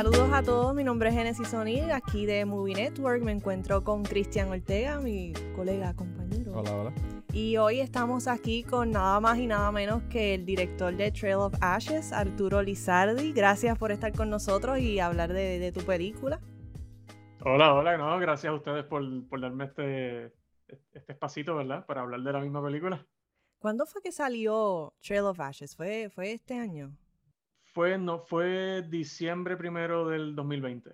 Saludos 0.00 0.30
a 0.32 0.42
todos, 0.42 0.74
mi 0.74 0.82
nombre 0.82 1.10
es 1.10 1.14
Genesis 1.14 1.52
O'Neill, 1.52 1.90
aquí 1.92 2.24
de 2.24 2.46
Movie 2.46 2.74
Network. 2.74 3.22
Me 3.22 3.32
encuentro 3.32 3.84
con 3.84 4.02
Cristian 4.02 4.48
Ortega, 4.48 4.98
mi 4.98 5.34
colega, 5.54 5.94
compañero. 5.94 6.54
Hola, 6.54 6.74
hola. 6.74 6.92
Y 7.34 7.58
hoy 7.58 7.80
estamos 7.80 8.26
aquí 8.26 8.62
con 8.62 8.92
nada 8.92 9.20
más 9.20 9.36
y 9.36 9.46
nada 9.46 9.70
menos 9.70 10.02
que 10.04 10.32
el 10.32 10.46
director 10.46 10.96
de 10.96 11.12
Trail 11.12 11.34
of 11.34 11.54
Ashes, 11.60 12.14
Arturo 12.14 12.62
Lizardi. 12.62 13.34
Gracias 13.34 13.76
por 13.76 13.92
estar 13.92 14.10
con 14.14 14.30
nosotros 14.30 14.78
y 14.78 15.00
hablar 15.00 15.34
de, 15.34 15.70
tu 15.70 15.82
película. 15.82 16.40
Hola, 17.44 17.74
hola, 17.74 17.98
no, 17.98 18.18
gracias 18.18 18.50
a 18.50 18.56
ustedes 18.56 18.86
por, 18.86 19.04
por 19.28 19.42
darme 19.42 19.66
este, 19.66 20.32
este 20.66 21.12
espacito, 21.12 21.56
¿verdad? 21.56 21.84
Para 21.84 22.00
hablar 22.00 22.22
de 22.22 22.32
la 22.32 22.40
misma 22.40 22.64
película. 22.64 23.06
¿Cuándo 23.58 23.84
fue 23.84 24.00
que 24.00 24.12
salió 24.12 24.94
Trail 25.02 25.24
of 25.24 25.40
Ashes? 25.40 25.76
¿Fue, 25.76 26.08
fue 26.08 26.32
este 26.32 26.58
año? 26.58 26.96
Fue, 27.72 27.98
no, 27.98 28.18
fue 28.20 28.82
diciembre 28.88 29.56
primero 29.56 30.06
del 30.08 30.34
2020. 30.34 30.90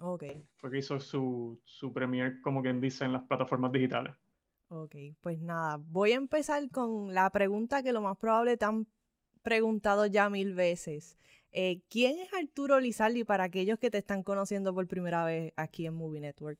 Ok. 0.00 0.24
Fue 0.56 0.70
que 0.70 0.78
hizo 0.78 1.00
su, 1.00 1.60
su 1.64 1.92
premier, 1.92 2.40
como 2.42 2.62
quien 2.62 2.80
dice, 2.80 3.04
en 3.04 3.12
las 3.14 3.24
plataformas 3.24 3.72
digitales. 3.72 4.14
Ok, 4.68 4.94
pues 5.20 5.40
nada, 5.40 5.76
voy 5.80 6.12
a 6.12 6.16
empezar 6.16 6.68
con 6.70 7.14
la 7.14 7.30
pregunta 7.30 7.82
que 7.82 7.92
lo 7.92 8.00
más 8.00 8.16
probable 8.18 8.56
te 8.56 8.64
han 8.64 8.86
preguntado 9.42 10.06
ya 10.06 10.28
mil 10.30 10.54
veces. 10.54 11.18
Eh, 11.52 11.82
¿Quién 11.88 12.18
es 12.18 12.32
Arturo 12.34 12.80
Lizardi 12.80 13.24
para 13.24 13.44
aquellos 13.44 13.78
que 13.78 13.90
te 13.90 13.98
están 13.98 14.22
conociendo 14.24 14.74
por 14.74 14.88
primera 14.88 15.24
vez 15.24 15.52
aquí 15.56 15.86
en 15.86 15.94
Movie 15.94 16.20
Network? 16.20 16.58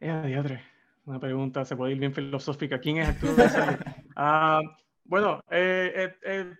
Eh, 0.00 0.60
Una 1.04 1.20
pregunta, 1.20 1.64
se 1.64 1.76
puede 1.76 1.92
ir 1.92 1.98
bien 1.98 2.14
filosófica. 2.14 2.80
¿Quién 2.80 2.98
es 2.98 3.08
Arturo 3.08 3.36
Lizardi? 3.36 3.78
Ah, 4.16 4.60
bueno, 5.04 5.40
eh, 5.50 6.14
eh, 6.24 6.54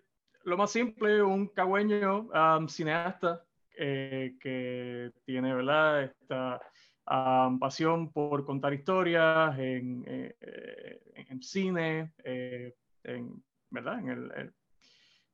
lo 0.47 0.57
más 0.57 0.71
simple, 0.71 1.23
un 1.23 1.49
cagüeño 1.49 2.29
cineasta 2.69 3.45
que 3.71 5.13
tiene, 5.25 5.55
¿verdad? 5.55 6.05
Esta 6.05 6.61
pasión 7.61 8.13
por 8.13 8.45
contar 8.45 8.73
historias 8.73 9.59
en, 9.59 10.05
eh, 10.07 11.01
en 11.15 11.43
cine, 11.43 12.13
eh, 12.25 12.75
en, 13.05 13.43
¿verdad? 13.71 13.99
En 14.01 14.09
el, 14.09 14.53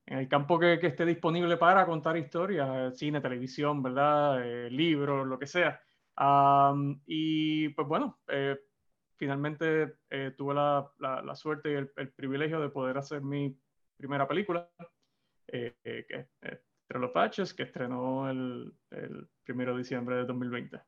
en 0.07 0.19
el 0.19 0.29
campo 0.29 0.59
que, 0.59 0.79
que, 0.79 0.89
esté 0.89 1.07
disponible 1.07 1.57
para 1.57 1.87
contar 1.87 2.17
historias, 2.17 2.97
cine, 2.99 3.21
televisión, 3.21 3.83
¿verdad? 3.83 4.43
Eh, 4.45 4.71
libros, 4.71 5.27
lo 5.27 5.39
que 5.39 5.47
sea. 5.47 5.81
y 7.07 7.69
pues 7.71 7.89
bueno, 7.89 8.19
finalmente 9.17 9.95
tuve 10.37 10.55
la, 10.55 10.91
la, 10.99 11.35
suerte 11.35 11.71
y 11.71 11.75
el, 11.75 12.13
privilegio 12.13 12.61
de 12.61 12.69
poder 12.69 12.99
hacer 12.99 13.23
mi 13.23 13.57
primera 13.97 14.27
película, 14.27 14.69
que 15.47 15.75
es 15.83 16.61
Trail 16.87 17.05
of 17.05 17.13
Patches, 17.13 17.55
que 17.55 17.65
estrenó 17.65 18.29
el, 18.31 18.73
el 18.91 19.29
1 19.49 19.73
de 19.73 19.79
diciembre 19.79 20.17
de 20.17 20.25
2020. 20.25 20.81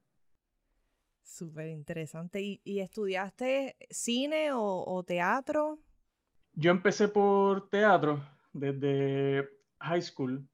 Súper 1.24 1.68
interesante. 1.68 2.60
¿Y, 2.62 2.80
estudiaste 2.80 3.76
cine 3.90 4.50
o, 4.52 5.02
teatro? 5.04 5.78
Yo 6.52 6.70
empecé 6.70 7.08
por 7.08 7.68
teatro 7.70 8.22
desde 8.52 9.48
high 9.80 10.02
school. 10.02 10.46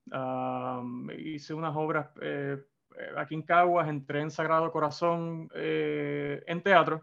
hice 1.18 1.54
unas 1.54 1.76
obras 1.76 2.08
eh, 2.22 2.56
aquí 3.16 3.34
en 3.34 3.42
Caguas, 3.42 3.88
entré 3.88 4.20
en 4.20 4.30
Sagrado 4.30 4.70
Corazón 4.72 5.50
eh, 5.54 6.42
en 6.46 6.62
teatro 6.62 7.02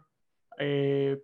eh, 0.58 1.22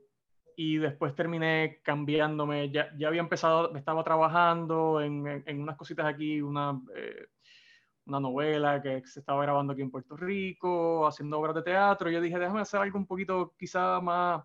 y 0.57 0.79
después 0.79 1.15
terminé 1.15 1.81
cambiándome. 1.83 2.71
Ya, 2.71 2.91
ya 2.97 3.09
había 3.09 3.21
empezado, 3.21 3.75
estaba 3.77 4.05
trabajando 4.05 5.01
en, 5.01 5.43
en 5.47 5.61
unas 5.61 5.77
cositas 5.77 6.07
aquí, 6.07 6.41
una 6.41 6.81
una 8.07 8.21
novela 8.21 8.83
que 8.83 9.03
se 9.07 9.21
estaba 9.21 9.43
grabando 9.43 9.73
aquí 9.73 9.83
en 9.83 9.91
Puerto 9.91 10.17
Rico, 10.17 11.07
haciendo 11.07 11.39
obras 11.39 11.55
de 11.55 11.63
teatro. 11.63 12.11
Yo 12.11 12.21
dije, 12.21 12.39
déjame 12.39 12.61
hacer 12.61 12.81
algo 12.81 12.99
un 12.99 13.07
poquito 13.07 13.55
quizá 13.59 14.01
más, 14.01 14.43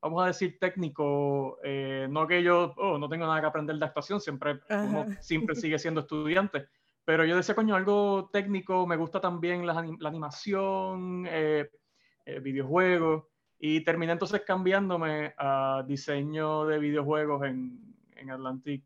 vamos 0.00 0.22
a 0.22 0.26
decir, 0.28 0.58
técnico. 0.58 1.58
Eh, 1.62 2.06
no 2.10 2.26
que 2.26 2.42
yo 2.42 2.74
oh, 2.76 2.98
no 2.98 3.08
tengo 3.08 3.26
nada 3.26 3.40
que 3.40 3.46
aprender 3.46 3.76
de 3.76 3.84
actuación, 3.84 4.20
siempre, 4.20 4.60
siempre 5.20 5.54
sigue 5.54 5.78
siendo 5.78 6.00
estudiante. 6.00 6.68
Pero 7.04 7.24
yo 7.24 7.36
decía, 7.36 7.54
coño, 7.54 7.74
algo 7.74 8.30
técnico, 8.32 8.86
me 8.86 8.96
gusta 8.96 9.20
también 9.20 9.66
la, 9.66 9.76
animación, 9.78 11.26
eh, 11.28 11.68
eh, 12.24 12.40
videojuegos. 12.40 13.24
Y 13.64 13.84
terminé 13.84 14.12
entonces 14.12 14.42
cambiándome 14.44 15.34
a 15.38 15.84
diseño 15.86 16.66
de 16.66 16.78
videojuegos 16.78 17.44
en, 17.46 17.94
en 18.16 18.30
Atlantic 18.30 18.82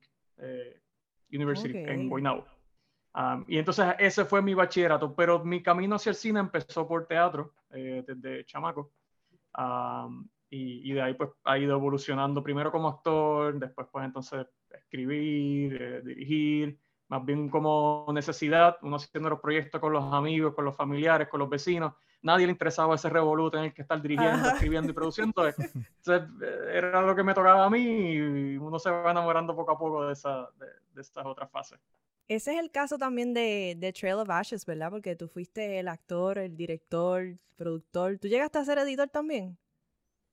University, 1.31 1.79
en 1.79 2.11
Guaynabo 2.11 2.45
y 3.47 3.59
entonces 3.59 3.87
ese 3.99 4.25
fue 4.25 4.43
mi 4.43 4.53
bachillerato, 4.53 5.15
pero 5.15 5.43
mi 5.43 5.63
camino 5.63 5.97
hacia 5.97 6.11
el 6.11 6.17
cine 6.17 6.41
empezó 6.41 6.87
por 6.87 7.07
teatro 7.07 7.55
eh, 7.71 8.05
desde 8.07 8.45
chamaco. 8.45 8.93
y, 10.51 10.91
y, 10.91 10.93
de 10.93 11.03
ahí 11.03 11.15
pues 11.15 11.31
ha 11.45 11.59
ido 11.59 11.77
evolucionando 11.77 12.43
primero 12.43 12.71
como 12.71 12.89
actor, 12.89 13.59
después 13.59 13.89
pues 13.91 14.05
entonces 14.05 14.47
escribir, 14.71 15.81
eh, 15.81 16.03
dirigir, 16.05 16.79
más 17.09 17.25
bien 17.25 17.49
como 17.49 18.07
necesidad, 18.13 18.77
uno 18.83 18.97
haciendo 18.97 19.31
los 19.31 19.41
proyectos 19.41 19.81
con 19.81 19.93
los 19.93 20.13
amigos, 20.13 20.55
con 20.55 20.67
los 20.67 20.77
familiares, 20.77 21.29
con 21.29 21.41
los 21.41 21.49
vecinos. 21.49 21.95
Nadie 22.27 22.47
le 22.47 22.53
interesaba 22.53 22.97
ese 22.97 23.09
revoluto 23.09 23.57
en 23.57 23.67
el 23.67 23.73
que 23.73 23.83
estar 23.83 24.03
dirigiendo, 24.03 24.49
escribiendo 24.49 24.91
y 24.91 24.95
produciendo. 24.95 25.47
Entonces, 25.47 26.29
eh, 26.43 26.71
era 26.73 27.01
lo 27.01 27.15
que 27.15 27.23
me 27.23 27.35
tocaba 27.35 27.65
a 27.65 27.71
mí 27.71 28.15
y 28.15 28.57
uno 28.57 28.81
se 28.81 28.91
va 28.91 29.13
enamorando 29.13 29.55
poco 29.55 29.71
a 29.71 29.79
poco 29.79 30.07
de, 30.07 30.13
esa, 30.13 30.49
de, 30.59 30.67
de 30.93 31.01
estas 31.01 31.25
otras 31.25 31.49
fases. 31.49 31.79
Ese 32.27 32.55
es 32.55 32.59
el 32.59 32.73
caso 32.73 32.99
también 32.99 33.33
de, 33.33 33.77
de, 33.79 33.93
Trail 33.93 34.17
of 34.17 34.29
Ashes, 34.29 34.67
¿verdad? 34.67 34.91
Porque 34.91 35.15
tú 35.15 35.29
fuiste 35.29 35.79
el 35.79 35.87
actor, 35.87 36.39
el 36.39 36.57
director, 36.57 37.21
el 37.23 37.39
productor. 37.55 38.19
¿Tú 38.19 38.27
llegaste 38.27 38.59
a 38.59 38.65
ser 38.65 38.79
editor 38.79 39.09
también? 39.09 39.57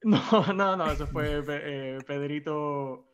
No, 0.06 0.54
no, 0.54 0.76
no, 0.76 0.92
eso 0.92 1.08
fue 1.08 1.42
eh, 1.48 1.98
Pedrito, 2.06 3.08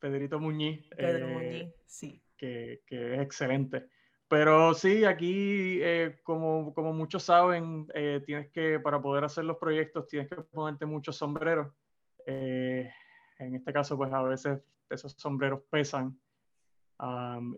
Pedrito 0.00 0.40
Muñiz. 0.40 0.84
Pedro 0.96 1.28
eh, 1.28 1.32
Muñiz, 1.32 1.74
sí. 1.86 2.20
Que, 2.36 2.82
que, 2.86 3.14
es 3.14 3.20
excelente. 3.20 3.86
Pero 4.28 4.74
sí, 4.74 5.04
aquí, 5.04 5.78
eh, 5.82 6.18
como, 6.22 6.72
como 6.74 6.92
muchos 6.92 7.22
saben, 7.22 7.86
tienes 8.24 8.50
que, 8.50 8.80
para 8.80 9.00
poder 9.00 9.24
hacer 9.24 9.44
los 9.44 9.58
proyectos, 9.58 10.06
tienes 10.06 10.28
que 10.28 10.36
ponerte 10.36 10.86
muchos 10.86 11.16
sombreros. 11.16 11.72
en 12.26 13.54
este 13.54 13.72
caso, 13.72 13.96
pues 13.96 14.12
a 14.12 14.22
veces 14.22 14.60
esos 14.88 15.12
sombreros 15.12 15.60
pesan 15.70 16.18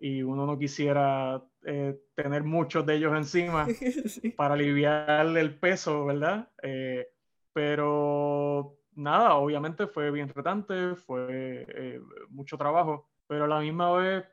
y 0.01 0.23
uno 0.23 0.47
no 0.47 0.59
quisiera 0.59 1.43
eh, 1.65 1.99
tener 2.15 2.43
muchos 2.43 2.85
de 2.87 2.95
ellos 2.97 3.17
encima 3.17 3.67
para 4.37 4.55
aliviar 4.55 5.27
el 5.37 5.59
peso, 5.59 6.07
¿verdad? 6.07 6.49
Eh, 6.63 7.07
pero 7.53 8.79
nada, 8.93 9.35
obviamente 9.35 9.87
fue 9.87 10.11
bien 10.11 10.29
retante, 10.29 10.95
fue 10.97 11.67
eh, 11.69 12.01
mucho 12.31 12.57
trabajo, 12.57 13.09
pero 13.27 13.45
a 13.45 13.49
la 13.49 13.61
misma 13.61 13.93
vez 13.93 14.25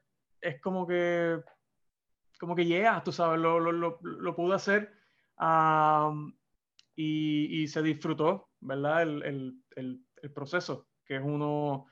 es 0.41 0.59
como 0.61 0.87
que, 0.87 1.39
como 2.43 2.55
que 2.55 2.65
yeah, 2.65 3.01
tú 3.01 3.13
sabes, 3.13 3.39
lo, 3.39 3.57
lo, 3.57 3.71
lo, 3.71 3.99
lo 4.01 4.35
pude 4.35 4.55
hacer 4.55 4.91
y, 6.95 7.63
y, 7.63 7.67
se 7.67 7.81
disfrutó, 7.81 8.49
¿verdad? 8.59 9.03
El, 9.03 9.23
el, 9.23 9.63
el, 9.77 10.05
el 10.21 10.31
proceso, 10.33 10.89
que 11.05 11.15
es 11.15 11.21
uno, 11.23 11.87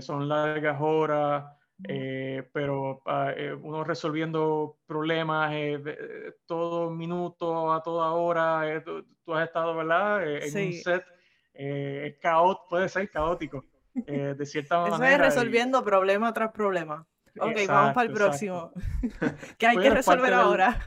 son 0.00 0.28
largas 0.28 0.80
horas. 0.80 1.44
Eh, 1.88 2.48
pero 2.52 3.02
ah, 3.06 3.32
eh, 3.36 3.52
uno 3.52 3.82
resolviendo 3.82 4.78
problemas 4.86 5.50
eh, 5.52 6.34
todo 6.46 6.90
minuto, 6.90 7.72
a 7.72 7.82
toda 7.82 8.12
hora, 8.12 8.82
tú, 8.84 9.34
has 9.34 9.46
estado, 9.46 9.74
¿verdad? 9.74 10.22
en 10.24 10.66
un 10.66 10.72
set, 10.74 11.04
es 11.54 12.16
puede 12.68 12.88
ser 12.88 13.10
caótico, 13.10 13.64
de 13.94 14.46
cierta 14.46 14.80
manera. 14.82 14.96
Eso 14.96 15.04
es 15.04 15.34
resolviendo 15.34 15.82
problema 15.82 16.32
tras 16.32 16.52
problema. 16.52 17.06
Ok, 17.38 17.56
vamos 17.66 17.94
para 17.94 18.06
el 18.08 18.12
próximo. 18.12 18.72
¿Qué 19.58 19.66
hay 19.66 19.78
que 19.78 19.90
resolver 19.90 20.34
ahora? 20.34 20.78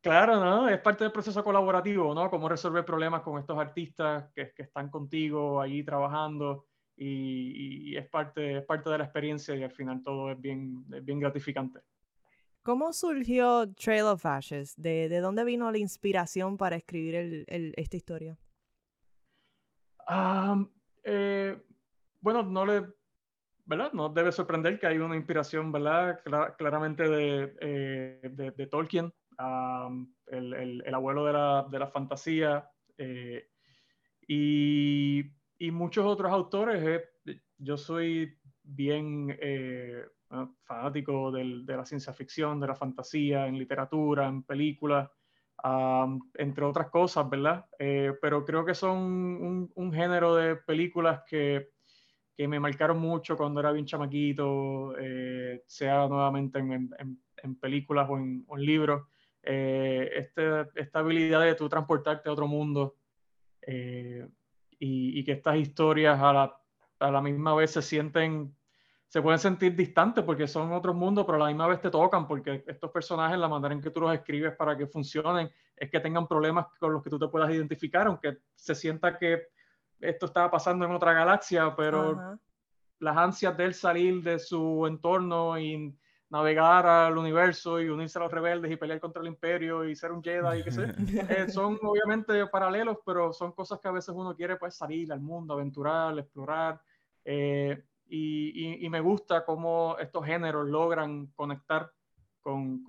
Claro, 0.00 0.40
¿no? 0.40 0.68
Es 0.68 0.80
parte 0.80 1.04
del 1.04 1.12
proceso 1.12 1.44
colaborativo, 1.44 2.14
¿no? 2.14 2.30
Cómo 2.30 2.48
resolver 2.48 2.84
problemas 2.84 3.22
con 3.22 3.38
estos 3.38 3.58
artistas 3.58 4.30
que, 4.34 4.52
que 4.52 4.62
están 4.62 4.90
contigo 4.90 5.60
allí 5.60 5.82
trabajando 5.84 6.66
y, 6.96 7.96
es, 7.96 8.06
parte, 8.08 8.58
es 8.58 8.64
parte 8.64 8.90
de 8.90 8.98
la 8.98 9.04
experiencia 9.04 9.54
y 9.54 9.62
al 9.62 9.72
final 9.72 10.02
todo 10.02 10.30
es 10.30 10.40
bien, 10.40 10.84
bien 11.04 11.18
gratificante. 11.18 11.80
¿Cómo 12.62 12.92
surgió 12.92 13.72
Trail 13.72 14.02
of 14.02 14.26
Ashes? 14.26 14.74
¿De, 14.76 15.08
de 15.08 15.20
dónde 15.20 15.44
vino 15.44 15.70
la 15.70 15.78
inspiración 15.78 16.58
para 16.58 16.76
escribir 16.76 17.14
el, 17.14 17.74
esta 17.76 17.96
historia? 17.96 18.38
Eh, 21.04 21.58
bueno, 22.20 22.42
no 22.42 22.66
le, 22.66 22.86
No 23.92 24.08
debe 24.08 24.32
sorprender 24.32 24.78
que 24.78 24.86
hay 24.86 24.98
una 24.98 25.16
inspiración, 25.16 25.72
claramente 25.72 27.08
de, 27.08 27.54
eh, 27.60 28.68
Tolkien, 28.70 29.12
el, 30.26 30.54
el, 30.54 30.82
el, 30.84 30.94
abuelo 30.94 31.24
de 31.24 31.78
la, 31.78 31.90
fantasía. 31.92 32.68
Eh, 32.98 33.48
y 34.26 35.24
y 35.60 35.70
muchos 35.70 36.04
otros 36.04 36.32
autores. 36.32 36.82
Eh, 37.26 37.40
yo 37.58 37.76
soy 37.76 38.36
bien 38.62 39.36
eh, 39.40 40.04
fanático 40.64 41.30
de 41.30 41.76
la 41.76 41.84
ciencia 41.84 42.12
ficción, 42.12 42.58
de 42.58 42.66
la 42.66 42.74
fantasía, 42.74 43.46
en 43.46 43.58
literatura, 43.58 44.26
en 44.26 44.42
películas. 44.42 45.08
entre 46.34 46.64
otras 46.64 46.88
cosas, 46.88 47.28
¿verdad? 47.28 47.66
Eh, 47.78 48.14
pero 48.22 48.44
creo 48.44 48.64
que 48.64 48.74
son 48.74 49.70
un, 49.74 49.92
género 49.92 50.34
de 50.34 50.56
películas 50.56 51.22
que, 51.28 51.68
que, 52.40 52.48
me 52.48 52.60
marcaron 52.60 52.98
mucho 52.98 53.36
cuando 53.36 53.60
era 53.60 53.72
bien 53.72 53.86
chamaquito, 53.86 54.94
eh, 54.98 55.62
sea 55.66 56.06
nuevamente 56.08 56.58
en, 56.58 56.90
en, 57.42 57.56
películas 57.56 58.08
o 58.08 58.18
en, 58.18 58.44
libros. 58.56 59.06
Eh, 59.42 60.10
este, 60.14 60.66
esta 60.74 60.98
habilidad 61.00 61.42
de 61.42 61.54
tú 61.54 61.68
transportarte 61.68 62.28
a 62.28 62.32
otro 62.32 62.46
mundo 62.46 62.96
y, 63.66 65.18
y, 65.18 65.24
que 65.24 65.32
estas 65.32 65.56
historias 65.56 66.20
a 66.20 66.32
la, 66.32 66.60
a 66.98 67.10
la 67.10 67.20
misma 67.20 67.54
vez 67.54 67.70
se 67.72 67.82
sienten 67.82 68.54
se 69.10 69.20
pueden 69.20 69.40
sentir 69.40 69.74
distantes 69.74 70.22
porque 70.22 70.46
son 70.46 70.72
otros 70.72 70.94
mundos, 70.94 71.26
pero 71.26 71.34
a 71.34 71.40
la 71.40 71.46
misma 71.48 71.66
vez 71.66 71.80
te 71.80 71.90
tocan 71.90 72.28
porque 72.28 72.62
estos 72.64 72.92
personajes, 72.92 73.36
la 73.40 73.48
manera 73.48 73.74
en 73.74 73.80
que 73.80 73.90
tú 73.90 74.00
los 74.00 74.14
escribes 74.14 74.54
para 74.54 74.76
que 74.76 74.86
funcionen, 74.86 75.50
es 75.76 75.90
que 75.90 75.98
tengan 75.98 76.28
problemas 76.28 76.66
con 76.78 76.92
los 76.92 77.02
que 77.02 77.10
tú 77.10 77.18
te 77.18 77.26
puedas 77.26 77.50
identificar, 77.50 78.06
aunque 78.06 78.38
se 78.54 78.72
sienta 78.72 79.18
que 79.18 79.48
esto 80.00 80.26
estaba 80.26 80.50
pasando 80.50 80.84
en 80.84 80.92
otra 80.92 81.12
galaxia, 81.12 81.74
pero 81.76 82.38
las 82.98 83.16
ansias 83.16 83.56
de 83.56 83.64
él 83.64 83.74
salir 83.74 84.22
de 84.22 84.38
su 84.38 84.86
entorno 84.86 85.58
y 85.58 85.96
navegar 86.30 86.86
al 86.86 87.18
universo 87.18 87.80
y 87.80 87.88
unirse 87.88 88.18
a 88.18 88.22
los 88.22 88.32
rebeldes 88.32 88.70
y 88.70 88.76
pelear 88.76 89.00
contra 89.00 89.20
el 89.20 89.28
imperio 89.28 89.84
y 89.84 89.96
ser 89.96 90.12
un 90.12 90.22
Jedi 90.22 90.60
y 90.60 90.62
qué 90.62 90.70
sé, 90.70 90.84
eh, 91.28 91.48
son 91.50 91.78
obviamente 91.82 92.46
paralelos, 92.46 92.98
pero 93.04 93.32
son 93.32 93.52
cosas 93.52 93.80
que 93.80 93.88
a 93.88 93.92
veces 93.92 94.14
uno 94.16 94.34
quiere 94.34 94.56
pues 94.56 94.76
salir 94.76 95.12
al 95.12 95.20
mundo, 95.20 95.54
aventurar, 95.54 96.16
explorar. 96.18 96.80
Eh, 97.24 97.82
y, 98.12 98.88
me 98.88 99.00
gusta 99.00 99.44
cómo 99.44 99.96
estos 100.00 100.26
géneros 100.26 100.68
logran 100.68 101.28
conectar 101.28 101.92
con, 102.40 102.82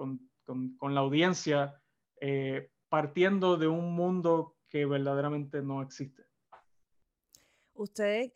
la 0.82 1.00
audiencia 1.00 1.80
eh, 2.20 2.72
partiendo 2.90 3.56
de 3.56 3.68
un 3.68 3.94
mundo 3.94 4.56
que 4.68 4.86
verdaderamente 4.86 5.62
no 5.62 5.84
existe. 5.84 6.24
Ustedes 7.74 8.32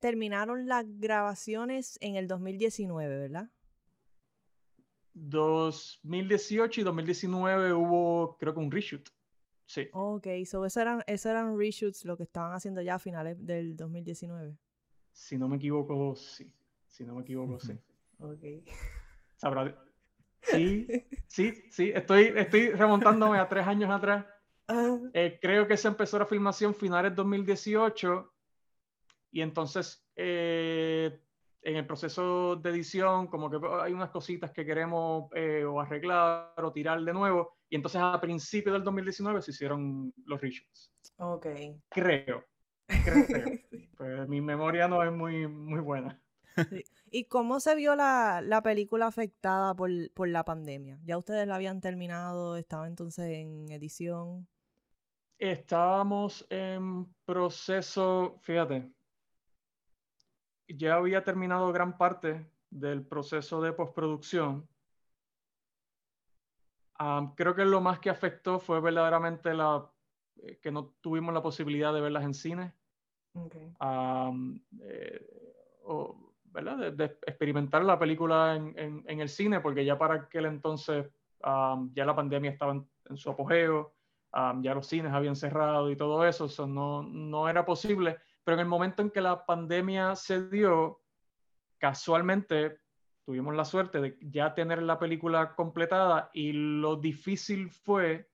terminaron 0.00 0.66
las 0.66 0.84
grabaciones 0.98 1.98
en 2.00 2.16
el 2.16 2.26
2019, 2.28 3.18
¿verdad? 3.18 3.50
2018 5.14 6.80
y 6.80 6.84
2019 6.84 7.72
hubo, 7.72 8.36
creo 8.38 8.54
que 8.54 8.60
un 8.60 8.70
reshoot. 8.70 9.08
Sí. 9.66 9.88
Ok, 9.92 10.26
so 10.46 10.64
esos 10.64 10.76
eran, 10.78 11.02
esos 11.06 11.26
eran 11.26 11.58
reshoots 11.58 12.04
lo 12.04 12.16
que 12.16 12.22
estaban 12.22 12.54
haciendo 12.54 12.80
ya 12.80 12.94
a 12.94 12.98
finales 12.98 13.36
del 13.44 13.76
2019. 13.76 14.56
Si 15.12 15.36
no 15.36 15.48
me 15.48 15.56
equivoco, 15.56 16.14
sí. 16.16 16.50
Si 16.86 17.04
no 17.04 17.14
me 17.14 17.22
equivoco, 17.22 17.58
sí. 17.60 17.78
Ok. 18.20 18.42
Sí, 20.42 20.86
sí, 21.28 21.64
sí. 21.70 21.92
Estoy, 21.94 22.32
estoy 22.34 22.70
remontándome 22.70 23.38
a 23.38 23.48
tres 23.48 23.66
años 23.66 23.90
atrás. 23.90 24.24
Ah. 24.70 24.98
Eh, 25.14 25.38
creo 25.40 25.66
que 25.66 25.78
se 25.78 25.88
empezó 25.88 26.18
la 26.18 26.26
filmación 26.26 26.74
finales 26.74 27.14
2018 27.16 28.34
y 29.30 29.40
entonces 29.42 30.06
eh, 30.16 31.20
en 31.62 31.76
el 31.76 31.86
proceso 31.86 32.56
de 32.56 32.70
edición 32.70 33.26
como 33.26 33.50
que 33.50 33.58
hay 33.82 33.92
unas 33.92 34.10
cositas 34.10 34.52
que 34.52 34.64
queremos 34.64 35.30
eh, 35.34 35.64
o 35.64 35.80
arreglar 35.80 36.54
o 36.56 36.72
tirar 36.72 37.02
de 37.02 37.12
nuevo 37.12 37.58
y 37.68 37.76
entonces 37.76 38.00
a 38.02 38.20
principios 38.20 38.72
del 38.74 38.84
2019 38.84 39.42
se 39.42 39.50
hicieron 39.50 40.12
los 40.24 40.40
reshoots. 40.40 40.92
Ok. 41.18 41.46
Creo. 41.90 42.44
Pues, 43.98 44.28
mi 44.28 44.40
memoria 44.40 44.86
no 44.86 45.02
es 45.02 45.10
muy, 45.10 45.48
muy 45.48 45.80
buena. 45.80 46.22
¿Y 47.10 47.24
cómo 47.24 47.58
se 47.60 47.74
vio 47.74 47.96
la, 47.96 48.60
película 48.62 49.06
afectada 49.06 49.74
por, 49.74 50.28
la 50.28 50.44
pandemia? 50.44 51.00
¿Ya 51.04 51.18
ustedes 51.18 51.46
la 51.48 51.56
habían 51.56 51.80
terminado? 51.80 52.56
¿Estaba 52.56 52.86
entonces 52.86 53.30
en 53.30 53.70
edición? 53.72 54.46
Estábamos 55.38 56.46
en 56.50 57.06
proceso, 57.24 58.38
fíjate, 58.42 58.90
ya 60.68 60.94
había 60.94 61.24
terminado 61.24 61.72
gran 61.72 61.96
parte 61.96 62.50
del 62.70 63.04
proceso 63.06 63.60
de 63.60 63.72
postproducción. 63.72 64.68
creo 67.36 67.54
que 67.54 67.64
lo 67.64 67.80
más 67.80 67.98
que 68.00 68.10
afectó 68.10 68.58
fue 68.58 68.80
verdaderamente 68.80 69.54
la 69.54 69.90
eh, 70.42 70.58
que 70.60 70.70
no 70.70 70.94
tuvimos 71.00 71.34
la 71.34 71.42
posibilidad 71.42 71.92
de 71.92 72.00
verlas 72.00 72.24
en 72.24 72.34
cine. 72.34 72.72
Eh, 74.82 75.26
¿verdad? 76.44 76.92
De, 76.92 77.04
experimentar 77.04 77.84
la 77.84 77.98
película 77.98 78.56
en, 78.56 79.04
el 79.06 79.28
cine, 79.28 79.60
porque 79.60 79.84
ya 79.84 79.98
para 79.98 80.14
aquel 80.14 80.46
entonces 80.46 81.06
ya 81.40 82.04
la 82.04 82.16
pandemia 82.16 82.50
estaba 82.50 82.72
en, 82.72 83.16
su 83.16 83.30
apogeo, 83.30 83.94
ya 84.60 84.74
los 84.74 84.86
cines 84.86 85.12
habían 85.12 85.36
cerrado 85.36 85.90
y 85.90 85.96
todo 85.96 86.26
eso, 86.26 86.46
eso 86.46 86.66
no, 86.66 87.02
no 87.02 87.48
era 87.48 87.64
posible. 87.64 88.18
Pero 88.48 88.56
en 88.56 88.60
el 88.60 88.66
momento 88.66 89.02
en 89.02 89.10
que 89.10 89.20
la 89.20 89.44
pandemia 89.44 90.16
se 90.16 90.48
dio, 90.48 91.02
casualmente 91.76 92.78
tuvimos 93.26 93.54
la 93.54 93.66
suerte 93.66 94.00
de 94.00 94.18
ya 94.22 94.54
tener 94.54 94.80
la 94.80 94.98
película 94.98 95.54
completada 95.54 96.30
y 96.32 96.52
lo 96.52 96.96
difícil 96.96 97.68
fue 97.68 98.26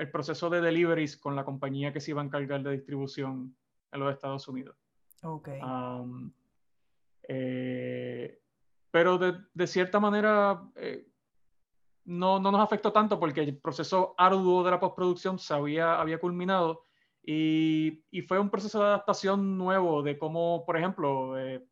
el 0.00 0.10
proceso 0.10 0.50
de 0.50 0.60
deliveries 0.60 1.16
con 1.16 1.36
la 1.36 1.44
compañía 1.44 1.92
que 1.92 2.00
se 2.00 2.10
iba 2.10 2.22
a 2.22 2.24
encargar 2.24 2.64
de 2.64 2.72
distribución 2.72 3.56
en 3.92 4.00
los 4.00 4.12
Estados 4.12 4.48
Unidos. 4.48 4.76
Okay. 5.22 5.60
Eh, 7.22 8.42
pero 8.90 9.16
de, 9.16 9.66
cierta 9.68 10.00
manera 10.00 10.60
eh, 10.74 11.06
no, 12.06 12.40
no, 12.40 12.50
nos 12.50 12.60
afectó 12.60 12.92
tanto 12.92 13.20
porque 13.20 13.42
el 13.42 13.58
proceso 13.58 14.16
arduo 14.18 14.64
de 14.64 14.72
la 14.72 14.80
postproducción 14.80 15.38
se 15.38 15.54
había, 15.54 16.00
había 16.00 16.18
culminado 16.18 16.82
y, 17.26 18.04
y, 18.10 18.22
fue 18.22 18.38
un 18.38 18.50
proceso 18.50 18.80
de 18.80 18.86
adaptación 18.86 19.56
nuevo 19.56 20.02
de 20.02 20.18
cómo, 20.18 20.64
por 20.66 20.76
ejemplo, 20.76 21.38
eh, 21.38 21.64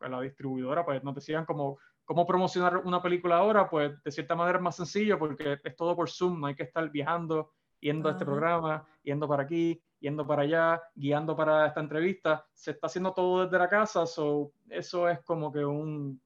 la 0.00 0.20
distribuidora, 0.20 0.84
pues 0.84 1.04
nos 1.04 1.14
decían 1.14 1.44
cómo, 1.44 1.78
cómo 2.04 2.26
promocionar 2.26 2.78
una 2.78 3.02
película 3.02 3.36
ahora, 3.36 3.68
pues 3.68 4.02
de 4.02 4.10
cierta 4.10 4.34
manera 4.34 4.58
es 4.58 4.64
más 4.64 4.76
sencillo 4.76 5.18
porque 5.18 5.58
es 5.62 5.76
todo 5.76 5.94
por 5.94 6.10
Zoom, 6.10 6.40
no 6.40 6.46
hay 6.46 6.54
que 6.54 6.62
estar 6.62 6.88
viajando, 6.90 7.52
yendo 7.80 8.08
a 8.08 8.12
este 8.12 8.24
programa, 8.24 8.86
yendo 9.02 9.28
para 9.28 9.42
aquí, 9.42 9.82
yendo 10.00 10.26
para 10.26 10.42
allá, 10.42 10.82
guiando 10.94 11.36
para 11.36 11.66
esta 11.66 11.80
entrevista. 11.80 12.46
Se 12.52 12.70
está 12.70 12.86
haciendo 12.86 13.12
todo 13.12 13.44
desde 13.44 13.58
la 13.58 13.68
casa, 13.68 14.06
so, 14.06 14.52
eso 14.70 15.08
es 15.08 15.20
como 15.20 15.52
que 15.52 15.64
un, 15.64 16.20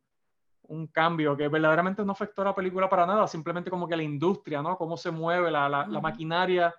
un 0.68 0.86
cambio 0.88 1.36
que 1.36 1.48
verdaderamente 1.48 2.04
no 2.04 2.12
afectó 2.12 2.42
a 2.42 2.46
la 2.46 2.54
película 2.54 2.88
para 2.88 3.06
nada, 3.06 3.26
simplemente 3.26 3.70
como 3.70 3.88
que 3.88 3.96
la 3.96 4.02
industria, 4.02 4.62
¿no? 4.62 4.76
Cómo 4.76 4.96
se 4.96 5.10
mueve 5.10 5.50
la, 5.50 5.68
la, 5.68 6.00
maquinaria 6.00 6.74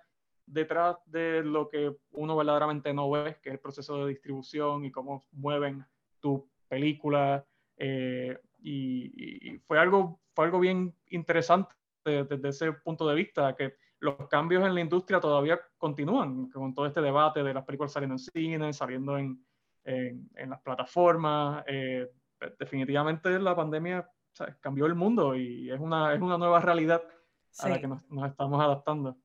detrás 0.52 0.96
de 1.06 1.42
lo 1.42 1.68
que 1.68 1.96
uno 2.12 2.36
verdaderamente 2.36 2.92
no 2.92 3.10
ve, 3.10 3.38
que 3.42 3.50
es 3.50 3.54
el 3.54 3.60
proceso 3.60 4.04
de 4.04 4.10
distribución 4.10 4.84
y 4.84 4.90
cómo 4.90 5.24
mueven 5.32 5.84
tu 6.20 6.48
película. 6.68 7.44
Eh, 7.76 8.38
y, 8.62 9.58
fue, 9.66 9.78
algo, 9.78 10.20
fue 10.34 10.46
algo 10.46 10.60
bien 10.60 10.94
interesante 11.08 11.74
desde 12.04 12.48
ese 12.48 12.72
punto 12.72 13.06
de 13.08 13.14
vista, 13.14 13.54
que 13.54 13.74
los 14.00 14.28
cambios 14.28 14.64
en 14.64 14.74
la 14.74 14.80
industria 14.80 15.20
todavía 15.20 15.60
continúan, 15.76 16.50
con 16.50 16.74
todo 16.74 16.86
este 16.86 17.00
debate 17.00 17.42
de 17.42 17.54
las 17.54 17.64
películas 17.64 17.92
saliendo 17.92 18.14
en 18.14 18.18
cine, 18.18 18.72
saliendo 18.72 19.18
en, 19.18 19.44
en, 19.84 20.50
las 20.50 20.60
plataformas. 20.60 21.64
Eh, 21.66 22.10
definitivamente 22.58 23.38
la 23.38 23.54
pandemia 23.54 24.08
cambió 24.60 24.86
el 24.86 24.94
mundo 24.94 25.36
y 25.36 25.70
es 25.70 25.78
una, 25.78 26.14
es 26.14 26.20
una 26.20 26.38
nueva 26.38 26.60
realidad 26.60 27.02
a 27.58 27.68
la 27.68 27.80
que 27.80 27.88
nos, 27.88 28.02
estamos 28.26 28.60
adaptando. 28.60 29.16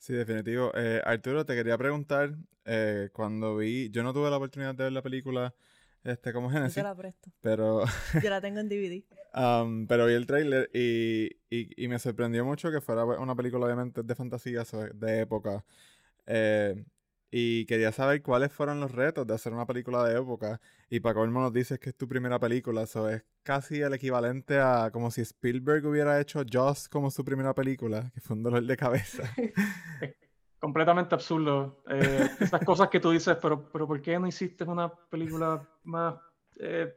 Sí, 0.00 0.14
definitivo. 0.14 0.72
Eh, 0.74 1.02
Arturo, 1.04 1.44
te 1.44 1.54
quería 1.54 1.76
preguntar, 1.76 2.34
eh, 2.64 3.10
cuando 3.12 3.58
vi, 3.58 3.90
yo 3.90 4.02
no 4.02 4.14
tuve 4.14 4.30
la 4.30 4.38
oportunidad 4.38 4.74
de 4.74 4.84
ver 4.84 4.92
la 4.94 5.02
película 5.02 5.54
este, 6.02 6.32
como 6.32 6.50
Genesis. 6.50 6.76
Yo 6.76 6.82
la 6.82 6.94
presto. 6.94 7.30
Pero... 7.42 7.84
Yo 8.22 8.30
la 8.30 8.40
tengo 8.40 8.60
en 8.60 8.68
DVD. 8.68 9.04
Um, 9.32 9.86
pero 9.86 10.06
vi 10.06 10.14
el 10.14 10.26
trailer 10.26 10.68
y, 10.74 11.30
y, 11.50 11.86
me 11.86 12.00
sorprendió 12.00 12.44
mucho 12.44 12.72
que 12.72 12.80
fuera 12.80 13.04
una 13.04 13.36
película 13.36 13.64
obviamente 13.64 14.02
de 14.02 14.14
fantasía, 14.16 14.64
de 14.92 15.20
época. 15.20 15.64
Eh, 16.26 16.84
y 17.30 17.66
quería 17.66 17.92
saber 17.92 18.22
cuáles 18.22 18.52
fueron 18.52 18.80
los 18.80 18.92
retos 18.92 19.26
de 19.26 19.34
hacer 19.34 19.52
una 19.52 19.66
película 19.66 20.04
de 20.04 20.18
época. 20.18 20.60
Y 20.88 21.00
para 21.00 21.14
colmo 21.14 21.40
nos 21.40 21.52
dices 21.52 21.78
que 21.78 21.90
es 21.90 21.96
tu 21.96 22.08
primera 22.08 22.38
película, 22.38 22.82
eso 22.82 23.08
es 23.08 23.24
casi 23.42 23.80
el 23.80 23.94
equivalente 23.94 24.58
a 24.58 24.90
como 24.92 25.10
si 25.10 25.20
Spielberg 25.22 25.86
hubiera 25.86 26.20
hecho 26.20 26.42
Jaws 26.50 26.88
como 26.88 27.10
su 27.10 27.24
primera 27.24 27.54
película, 27.54 28.10
que 28.12 28.20
fue 28.20 28.36
un 28.36 28.42
dolor 28.42 28.64
de 28.64 28.76
cabeza. 28.76 29.22
completamente 30.60 31.14
absurdo. 31.14 31.82
Eh, 31.88 32.28
esas 32.38 32.62
cosas 32.64 32.88
que 32.88 33.00
tú 33.00 33.10
dices, 33.10 33.36
pero, 33.40 33.70
pero 33.72 33.86
¿por 33.86 34.00
qué 34.02 34.18
no 34.18 34.26
hiciste 34.26 34.64
una 34.64 34.92
película 35.10 35.66
más 35.84 36.16
eh? 36.60 36.94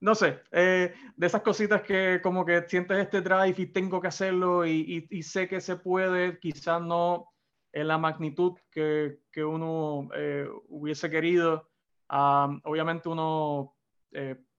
No 0.00 0.14
sé, 0.14 0.40
eh, 0.52 0.92
de 1.16 1.26
esas 1.26 1.40
cositas 1.40 1.80
que 1.80 2.20
como 2.22 2.44
que 2.44 2.64
sientes 2.68 2.98
este 2.98 3.22
drive 3.22 3.54
y 3.56 3.66
tengo 3.66 4.02
que 4.02 4.08
hacerlo 4.08 4.66
y, 4.66 5.06
y, 5.10 5.22
sé 5.22 5.48
que 5.48 5.62
se 5.62 5.76
puede, 5.76 6.38
quizás 6.40 6.82
no 6.82 7.32
en 7.74 7.88
la 7.88 7.98
magnitud 7.98 8.56
que, 8.70 9.18
que 9.32 9.44
uno 9.44 10.08
eh, 10.14 10.48
hubiese 10.68 11.10
querido. 11.10 11.68
obviamente 12.08 13.08
uno, 13.08 13.74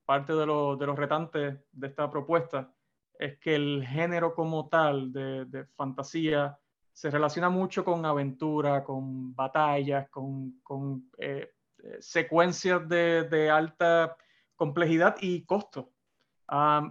parte 0.04 0.34
de, 0.34 0.40
de, 0.40 0.46
los 0.46 0.96
retantes 0.96 1.58
de 1.72 1.86
esta 1.86 2.10
propuesta 2.10 2.70
es 3.18 3.38
que 3.38 3.54
el 3.54 3.86
género 3.86 4.34
como 4.34 4.68
tal 4.68 5.12
de, 5.12 5.66
fantasía 5.74 6.58
se 6.92 7.10
relaciona 7.10 7.48
mucho 7.48 7.84
con 7.84 8.04
aventura, 8.04 8.84
con 8.84 9.34
batallas, 9.34 10.10
con, 10.10 11.10
eh, 11.18 11.50
eh, 11.78 11.96
secuencias 12.00 12.86
de, 12.86 13.50
alta 13.50 14.14
complejidad 14.54 15.16
y 15.20 15.44
costo. 15.46 15.92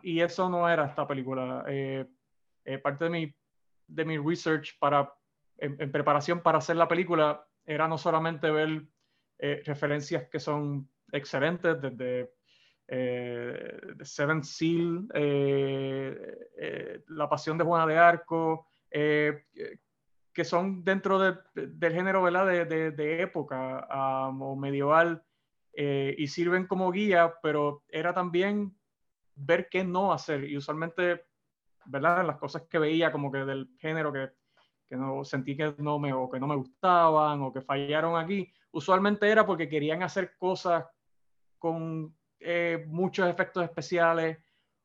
y 0.02 0.22
eso 0.22 0.50
no 0.50 0.68
era 0.68 0.88
esta 0.88 1.08
película. 1.08 1.64
Eh, 1.68 2.08
parte 2.82 3.04
de 3.06 3.10
mi, 3.12 3.36
de 3.88 4.06
mi 4.06 4.18
research 4.18 4.78
para, 4.80 5.12
en, 5.58 5.92
preparación 5.92 6.42
para 6.42 6.58
hacer 6.58 6.76
la 6.76 6.88
película 6.88 7.46
era 7.66 7.88
no 7.88 7.98
solamente 7.98 8.50
ver 8.52 8.84
referencias 9.66 10.30
que 10.30 10.40
son 10.40 10.88
excelentes 11.12 11.82
desde 11.82 12.32
eh, 12.88 13.80
Seven 14.02 14.44
Seal, 14.44 15.08
eh, 15.14 16.50
eh, 16.58 17.04
La 17.08 17.28
Pasión 17.28 17.58
de 17.58 17.64
Juana 17.64 17.88
de 17.88 17.98
Arco, 17.98 18.68
que 18.92 20.44
son 20.44 20.84
dentro 20.84 21.20
del 21.20 21.94
género 21.94 22.22
¿verdad? 22.22 22.46
De, 22.46 22.92
de, 22.92 23.22
época 23.22 23.88
o 24.40 24.56
medieval 24.56 25.22
y 25.74 26.28
sirven 26.28 26.68
como 26.68 26.92
guía, 26.92 27.34
pero 27.44 27.84
era 27.90 28.14
también 28.14 28.74
ver 29.36 29.68
qué 29.70 29.84
no 29.84 30.14
hacer 30.14 30.46
y 30.46 30.56
usualmente, 30.56 31.26
¿verdad? 31.86 32.26
Las 32.26 32.38
cosas 32.38 32.64
que 32.70 32.80
veía 32.80 33.12
como 33.12 33.32
que 33.32 33.40
del 33.40 33.70
género 33.80 34.14
que, 34.14 34.30
que 34.88 34.96
no 34.96 35.24
sentí 35.24 35.56
que 35.58 35.74
no 35.78 36.00
me 36.00 36.14
o 36.14 36.30
que 36.30 36.40
no 36.40 36.48
me 36.48 36.56
gustaban 36.56 37.42
o 37.42 37.52
que 37.52 37.62
fallaron 37.62 38.18
aquí, 38.18 38.52
usualmente 38.72 39.30
era 39.30 39.46
porque 39.46 39.70
querían 39.70 40.04
hacer 40.04 40.36
cosas 40.38 40.86
con 41.58 42.16
eh, 42.40 42.86
muchos 42.88 43.28
efectos 43.30 43.64
especiales 43.64 44.38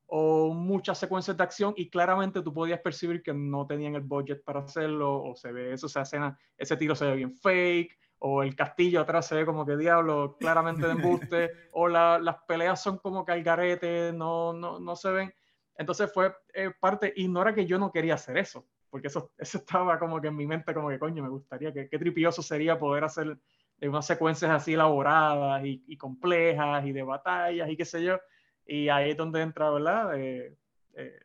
o 0.06 0.52
muchas 0.52 0.98
secuencias 0.98 1.36
de 1.36 1.42
acción 1.42 1.74
y 1.76 1.88
claramente 1.88 2.42
tú 2.42 2.52
podías 2.52 2.80
percibir 2.80 3.22
que 3.22 3.32
no 3.32 3.66
tenían 3.66 3.94
el 3.94 4.02
budget 4.02 4.42
para 4.42 4.60
hacerlo 4.60 5.22
o 5.22 5.36
se 5.36 5.52
ve 5.52 5.72
eso, 5.72 5.86
esa 5.86 6.02
escena, 6.02 6.38
ese 6.56 6.76
tiro 6.76 6.94
se 6.96 7.06
ve 7.06 7.16
bien 7.16 7.32
fake 7.32 7.96
o 8.18 8.42
el 8.42 8.54
castillo 8.54 9.00
atrás 9.00 9.26
se 9.26 9.34
ve 9.34 9.46
como 9.46 9.64
que 9.64 9.76
diablo, 9.76 10.36
claramente 10.38 10.86
de 10.86 10.92
embuste 10.92 11.50
o 11.72 11.88
las 11.88 12.36
peleas 12.46 12.82
son 12.82 12.98
como 12.98 13.24
que 13.24 13.32
al 13.32 13.42
garete, 13.42 14.12
no, 14.12 14.52
no, 14.52 14.78
no 14.78 14.96
se 14.96 15.10
ven. 15.10 15.34
Entonces 15.76 16.12
fue 16.12 16.34
eh, 16.52 16.70
parte, 16.78 17.12
y 17.16 17.28
no 17.28 17.40
era 17.40 17.54
que 17.54 17.64
yo 17.64 17.78
no 17.78 17.90
quería 17.90 18.14
hacer 18.14 18.36
eso, 18.36 18.66
porque 18.90 19.08
eso, 19.08 19.32
eso 19.38 19.58
estaba 19.58 19.98
como 19.98 20.20
que 20.20 20.28
en 20.28 20.36
mi 20.36 20.46
mente 20.46 20.74
como 20.74 20.88
que 20.88 20.98
coño, 20.98 21.22
me 21.22 21.28
gustaría, 21.28 21.72
que 21.72 21.88
qué 21.88 21.98
tripioso 21.98 22.42
sería 22.42 22.78
poder 22.78 23.04
hacer 23.04 23.38
de 23.78 23.88
unas 23.88 24.06
secuencias 24.06 24.50
así 24.50 24.74
elaboradas 24.74 25.62
y, 25.64 25.96
complejas 25.96 26.84
y 26.84 26.92
de 26.92 27.02
batallas 27.02 27.70
y 27.70 27.76
qué 27.76 27.84
sé 27.86 28.02
yo. 28.04 28.18
Y 28.66 28.88
ahí 28.90 29.12
es 29.12 29.16
donde 29.16 29.40
entra, 29.40 29.70
¿verdad? 29.70 30.18
Eh, 30.18 30.54
eh, 30.94 31.18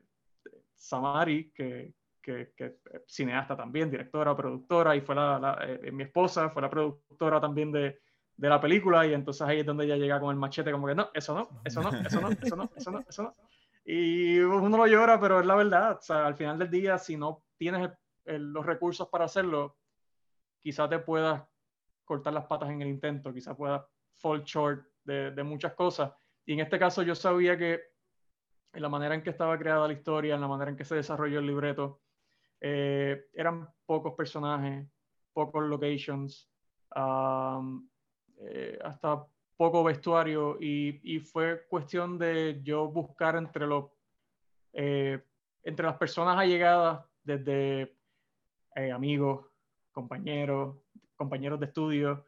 Samari, 0.73 1.51
que, 1.51 1.93
que, 2.21 2.53
que, 2.55 2.77
cineasta 3.07 3.57
también, 3.57 3.91
directora, 3.91 4.35
productora, 4.35 4.95
y 4.95 5.01
fue 5.01 5.15
la, 5.15 5.59
eh, 5.61 5.91
mi 5.91 6.03
esposa, 6.03 6.49
fue 6.49 6.61
la 6.61 6.69
productora 6.69 7.41
también 7.41 7.71
de, 7.71 7.99
de, 8.37 8.49
la 8.49 8.59
película, 8.59 9.05
y 9.05 9.13
entonces 9.13 9.41
ahí 9.41 9.59
es 9.59 9.65
donde 9.65 9.85
ella 9.85 9.97
llega 9.97 10.19
con 10.19 10.31
el 10.31 10.39
machete 10.39 10.71
como 10.71 10.87
que 10.87 10.95
no, 10.95 11.09
eso 11.13 11.35
no, 11.35 11.61
eso 11.65 11.81
no, 11.81 11.89
eso 11.89 12.21
no, 12.21 12.29
eso 12.29 12.55
no, 12.55 12.69
eso 12.75 12.91
no, 12.91 13.05
eso 13.07 13.23
no. 13.23 13.35
Y 13.85 14.39
uno 14.39 14.77
lo 14.77 14.87
llora, 14.87 15.19
pero 15.19 15.39
es 15.39 15.45
la 15.45 15.55
verdad, 15.55 15.97
o 15.99 16.01
sea, 16.01 16.25
al 16.25 16.35
final 16.35 16.57
del 16.57 16.71
día, 16.71 16.97
si 16.97 17.17
no 17.17 17.44
tienes 17.57 17.91
los 18.25 18.65
recursos 18.65 19.07
para 19.09 19.25
hacerlo, 19.25 19.77
quizás 20.59 20.89
te 20.89 20.99
puedas 20.99 21.43
cortar 22.03 22.33
las 22.33 22.45
patas 22.45 22.69
en 22.69 22.81
el 22.81 22.87
intento, 22.87 23.33
quizás 23.33 23.55
pueda 23.55 23.87
fall 24.13 24.43
short 24.43 24.85
de, 25.03 25.31
de, 25.31 25.43
muchas 25.43 25.73
cosas. 25.73 26.11
Y 26.45 26.53
en 26.53 26.61
este 26.61 26.79
caso 26.79 27.03
yo 27.03 27.15
sabía 27.15 27.57
que 27.57 27.81
en 28.73 28.81
la 28.81 28.89
manera 28.89 29.15
en 29.15 29.23
que 29.23 29.29
estaba 29.29 29.57
creada 29.57 29.87
la 29.87 29.93
historia, 29.93 30.35
en 30.35 30.41
la 30.41 30.47
manera 30.47 30.71
en 30.71 30.77
que 30.77 30.85
se 30.85 30.95
desarrolló 30.95 31.39
el 31.39 31.47
libreto, 31.47 32.01
eh, 32.61 33.27
eran 33.33 33.69
pocos 33.85 34.13
personajes, 34.15 34.87
pocos 35.33 35.63
locations, 35.63 36.49
um, 36.95 37.87
eh, 38.39 38.79
hasta 38.83 39.25
poco 39.55 39.83
vestuario 39.83 40.57
y, 40.59 40.99
y, 41.03 41.19
fue 41.19 41.65
cuestión 41.69 42.17
de 42.17 42.59
yo 42.63 42.87
buscar 42.89 43.37
entre 43.37 43.65
los 43.65 43.85
eh, 44.73 45.23
entre 45.63 45.85
las 45.85 45.95
personas 45.97 46.37
allegadas 46.37 47.05
desde 47.25 47.95
amigos, 48.93 49.47
compañeros, 49.91 50.77
compañeros 51.15 51.59
de 51.59 51.65
estudio, 51.67 52.25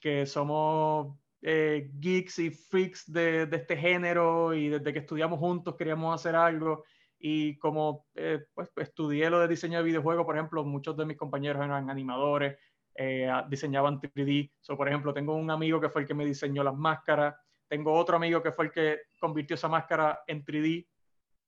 que 0.00 0.26
somos 0.26 1.16
eh, 1.42 1.90
geeks 1.94 2.38
y 2.38 2.50
freaks 2.50 3.10
de, 3.10 3.46
de, 3.46 3.56
este 3.56 3.76
género 3.76 4.52
y 4.54 4.68
desde 4.68 4.92
que 4.92 4.98
estudiamos 5.00 5.38
juntos 5.38 5.76
queríamos 5.76 6.14
hacer 6.14 6.34
algo. 6.34 6.84
Y 7.18 7.58
como 7.58 8.06
eh, 8.14 8.46
pues, 8.54 8.70
estudié 8.76 9.28
lo 9.28 9.40
de 9.40 9.48
diseño 9.48 9.78
de 9.78 9.84
videojuegos, 9.84 10.24
por 10.24 10.36
ejemplo, 10.36 10.64
muchos 10.64 10.96
de 10.96 11.04
mis 11.04 11.18
compañeros 11.18 11.62
eran 11.62 11.90
animadores, 11.90 12.58
eh, 12.94 13.30
diseñaban 13.48 14.00
3D. 14.00 14.50
So, 14.60 14.76
por 14.76 14.88
ejemplo, 14.88 15.12
tengo 15.12 15.34
un 15.34 15.50
amigo 15.50 15.80
que 15.80 15.90
fue 15.90 16.02
el 16.02 16.08
que 16.08 16.14
me 16.14 16.24
diseñó 16.24 16.64
las 16.64 16.74
máscaras. 16.74 17.34
Tengo 17.68 17.92
otro 17.92 18.16
amigo 18.16 18.42
que 18.42 18.52
fue 18.52 18.66
el 18.66 18.72
que 18.72 19.00
convirtió 19.20 19.54
esa 19.54 19.68
máscara 19.68 20.20
en 20.26 20.44
3D 20.44 20.86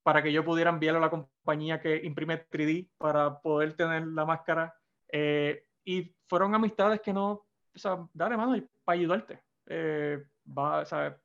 para 0.02 0.23
que 0.23 0.32
yo 0.32 0.44
pudiera 0.44 0.71
enviarlo 0.71 0.99
a 0.99 1.02
la 1.02 1.11
compañía 1.11 1.80
que 1.80 2.04
imprime 2.04 2.47
3D 2.49 2.90
para 2.99 3.40
poder 3.40 3.75
tener 3.75 4.06
la 4.09 4.25
máscara. 4.25 4.75
Eh, 5.09 5.66
y 5.85 6.14
fueron 6.26 6.54
amistades 6.54 7.00
que 7.00 7.12
no, 7.12 7.30
o 7.30 7.47
sea, 7.75 8.06
dale 8.12 8.37
mano 8.37 8.61
para 8.85 8.99
ayudarte. 8.99 9.42
Eh, 9.66 10.25
va, 10.47 10.80
o 10.80 10.85
sea, 10.85 11.16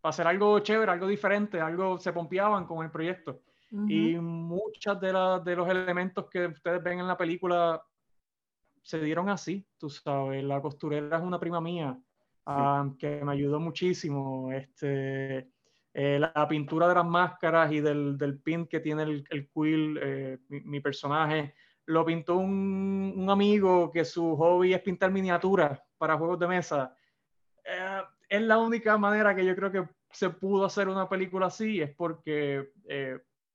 para 0.00 0.10
hacer 0.10 0.26
algo 0.26 0.58
chévere, 0.60 0.92
algo 0.92 1.06
diferente, 1.06 1.60
algo 1.60 1.98
se 1.98 2.12
pompeaban 2.12 2.66
con 2.66 2.84
el 2.84 2.90
proyecto. 2.90 3.40
Y 3.88 4.14
muchos 4.14 5.00
de, 5.00 5.08
de 5.08 5.56
los 5.56 5.68
elementos 5.68 6.26
que 6.30 6.46
ustedes 6.46 6.80
ven 6.80 7.00
en 7.00 7.08
la 7.08 7.16
película 7.16 7.82
se 8.84 9.00
dieron 9.00 9.28
así, 9.28 9.66
tú 9.78 9.90
sabes. 9.90 10.44
La 10.44 10.60
costurera 10.60 11.16
es 11.16 11.22
una 11.24 11.40
prima 11.40 11.60
mía 11.60 11.98
ah, 12.46 12.88
que 12.98 13.24
me 13.24 13.32
ayudó 13.32 13.58
muchísimo. 13.58 14.52
Este, 14.52 15.50
eh, 15.96 16.18
la, 16.18 16.48
pintura 16.48 16.88
de 16.88 16.94
las 16.96 17.06
máscaras 17.06 17.70
y 17.70 17.80
del, 17.80 18.18
del 18.18 18.40
pin 18.40 18.66
que 18.66 18.80
tiene 18.80 19.04
el, 19.04 19.24
el 19.30 19.48
quill, 19.48 19.96
eh, 20.02 20.38
mi, 20.48 20.80
personaje, 20.80 21.54
lo 21.86 22.04
pintó 22.04 22.36
un, 22.36 23.24
amigo 23.30 23.92
que 23.92 24.04
su 24.04 24.36
hobby 24.36 24.74
es 24.74 24.82
pintar 24.82 25.12
miniaturas 25.12 25.80
para 25.96 26.18
juegos 26.18 26.40
de 26.40 26.48
mesa. 26.48 26.96
Eh, 27.64 28.02
es 28.28 28.42
la 28.42 28.58
única 28.58 28.98
manera 28.98 29.36
que 29.36 29.44
yo 29.44 29.54
creo 29.54 29.70
que 29.70 29.88
se 30.10 30.30
pudo 30.30 30.64
hacer 30.64 30.88
una 30.88 31.08
película 31.08 31.46
así, 31.46 31.80
es 31.80 31.94
porque, 31.94 32.72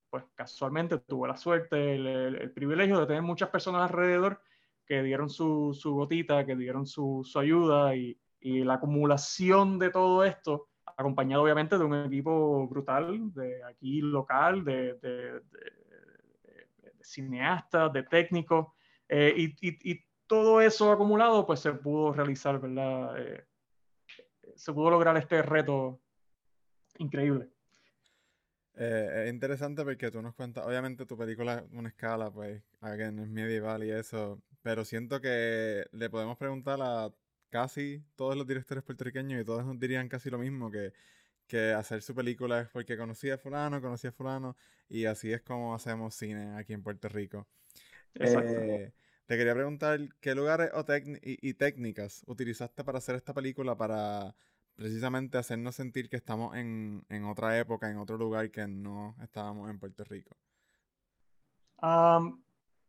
pues 0.10 0.24
casualmente 0.34 0.98
tuve 1.00 1.28
la 1.28 1.36
suerte, 1.36 1.96
el, 1.96 2.52
privilegio 2.52 3.02
de 3.02 3.06
tener 3.06 3.22
muchas 3.22 3.50
personas 3.50 3.82
alrededor 3.82 4.42
que 4.86 5.04
dieron 5.04 5.30
su, 5.30 5.78
su 5.78 5.94
gotita, 5.94 6.46
que 6.46 6.56
dieron 6.56 6.86
su, 6.86 7.22
su 7.30 7.38
ayuda 7.38 7.96
y, 7.96 8.18
la 8.42 8.76
acumulación 8.76 9.78
de 9.78 9.90
todo 9.90 10.24
esto, 10.24 10.70
acompañado 10.98 11.44
obviamente 11.44 11.78
de 11.78 11.84
un 11.84 11.96
equipo 12.06 12.68
brutal, 12.68 13.34
de 13.34 13.64
aquí 13.64 14.02
local, 14.02 14.64
de, 14.64 14.94
de 14.96 15.42
cineastas, 17.02 17.92
de 17.94 18.04
técnicos, 18.04 18.68
eh, 19.08 19.34
y, 19.62 20.10
todo 20.28 20.62
eso 20.62 20.92
acumulado, 20.92 21.44
pues 21.48 21.60
se 21.60 21.74
pudo 21.74 22.14
realizar, 22.14 22.62
¿verdad? 22.62 23.16
Eh, 23.18 23.44
se 24.56 24.72
pudo 24.72 24.92
lograr 24.92 25.18
este 25.18 25.42
reto 25.42 26.00
increíble. 27.00 27.50
Eh, 28.76 29.24
es 29.26 29.34
interesante 29.34 29.84
porque 29.84 30.12
tú 30.12 30.22
nos 30.22 30.36
cuentas, 30.36 30.68
obviamente 30.68 31.08
tu 31.08 31.18
película 31.18 31.56
es 31.56 31.64
una 31.72 31.90
escala, 31.90 32.30
pues, 32.30 32.62
again, 32.80 33.18
es 33.18 33.28
medieval 33.28 33.84
y 33.84 33.90
eso, 33.90 34.40
pero 34.62 34.86
siento 34.86 35.20
que 35.20 35.88
le 35.94 36.12
podemos 36.12 36.38
preguntar 36.38 36.78
a 36.80 37.10
casi 37.50 38.04
todos 38.16 38.36
los 38.36 38.48
directores 38.48 38.84
puertorriqueños 38.84 39.42
y 39.42 39.46
todos 39.46 39.66
nos 39.66 39.80
dirían 39.80 40.08
casi 40.08 40.30
lo 40.30 40.38
mismo, 40.38 40.72
que 40.72 40.94
que 41.50 41.74
hacer 41.74 42.02
su 42.02 42.16
película 42.16 42.62
es 42.62 42.70
porque 42.70 42.96
conocía 42.96 43.34
a 43.34 43.38
fulano, 43.38 43.82
conocía 43.82 44.12
a 44.12 44.14
fulano, 44.14 44.56
y 44.88 45.06
así 45.06 45.34
es 45.34 45.42
como 45.42 45.76
hacemos 45.76 46.16
cine 46.16 46.56
aquí 46.56 46.72
en 46.74 46.84
Puerto 46.84 47.10
Rico. 47.10 47.48
Eh, 48.14 48.92
te 49.26 49.38
quería 49.38 49.54
preguntar, 49.54 50.00
¿qué 50.22 50.36
lugares 50.36 50.70
o 50.74 50.86
y, 51.22 51.54
técnicas 51.56 52.24
utilizaste 52.28 52.84
para 52.84 53.00
hacer 53.00 53.16
esta 53.16 53.34
película 53.34 53.76
para 53.76 54.36
precisamente 54.76 55.38
hacernos 55.38 55.76
sentir 55.76 56.08
que 56.08 56.16
estamos 56.16 56.56
en, 56.56 57.04
otra 57.26 57.60
época, 57.60 57.90
en 57.90 57.98
otro 57.98 58.18
lugar 58.18 58.50
que 58.52 58.68
no 58.68 59.16
estábamos 59.22 59.70
en 59.70 59.80
Puerto 59.80 60.04
Rico? 60.04 60.38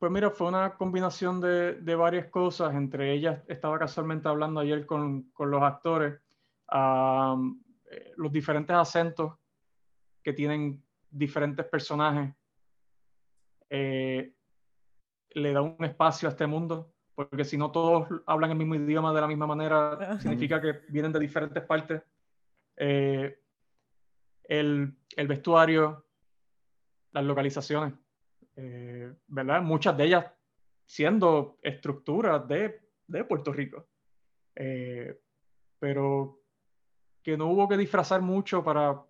Pues 0.00 0.10
mira, 0.10 0.30
fue 0.30 0.48
una 0.48 0.76
combinación 0.78 1.42
de, 1.42 1.94
varias 1.94 2.28
cosas, 2.28 2.74
entre 2.74 3.12
ellas 3.12 3.42
estaba 3.48 3.78
casualmente 3.78 4.28
hablando 4.28 4.60
ayer 4.60 4.86
con, 4.86 5.30
los 5.38 5.62
actores. 5.62 6.18
Eh, 6.72 8.12
los 8.16 8.32
diferentes 8.32 8.74
acentos 8.74 9.34
que 10.22 10.32
tienen 10.32 10.82
diferentes 11.10 11.66
personajes 11.66 12.34
eh, 13.68 14.32
le 15.32 15.52
da 15.52 15.60
un 15.60 15.84
espacio 15.84 16.28
a 16.28 16.32
este 16.32 16.46
mundo, 16.46 16.94
porque 17.14 17.44
si 17.44 17.58
no 17.58 17.70
todos 17.70 18.08
hablan 18.24 18.52
el 18.52 18.56
mismo 18.56 18.76
idioma 18.76 19.12
de 19.12 19.20
la 19.20 19.26
misma 19.26 19.46
manera, 19.46 20.18
significa 20.18 20.62
que 20.62 20.80
vienen 20.88 21.12
de 21.12 21.20
diferentes 21.20 21.62
partes. 21.62 22.00
Eh, 22.74 23.38
el, 24.44 24.96
el, 25.14 25.28
vestuario, 25.28 26.06
las 27.12 27.24
localizaciones, 27.24 27.92
eh, 28.62 29.14
¿verdad? 29.26 29.62
Muchas 29.62 29.96
de 29.96 30.04
ellas 30.04 30.26
siendo 30.84 31.58
estructuras 31.62 32.46
de, 32.46 32.80
de 33.06 33.24
Puerto 33.24 33.52
Rico. 33.52 33.86
Eh, 34.54 35.18
pero 35.78 36.42
que 37.22 37.36
no 37.38 37.46
hubo 37.46 37.68
que 37.68 37.78
disfrazar 37.78 38.20
mucho 38.20 38.62
para, 38.62 39.00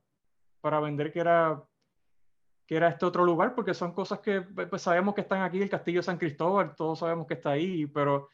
para 0.61 0.79
vender 0.79 1.13
que 1.13 1.21
era, 1.21 1.63
que 2.65 2.77
era 2.77 2.89
este 2.89 3.07
otro 3.07 3.25
lugar, 3.25 3.55
porque 3.57 3.75
son 3.75 3.93
cosas 3.93 4.21
que 4.21 4.43
pues, 4.43 4.83
sabemos 4.83 5.15
que 5.15 5.23
están 5.23 5.43
aquí, 5.43 5.61
el 5.61 5.69
Castillo 5.69 5.99
de 5.99 6.05
San 6.05 6.19
Cristóbal, 6.19 6.77
todos 6.77 7.01
sabemos 7.01 7.27
que 7.27 7.35
está 7.35 7.51
ahí, 7.51 7.87
pero 7.87 8.29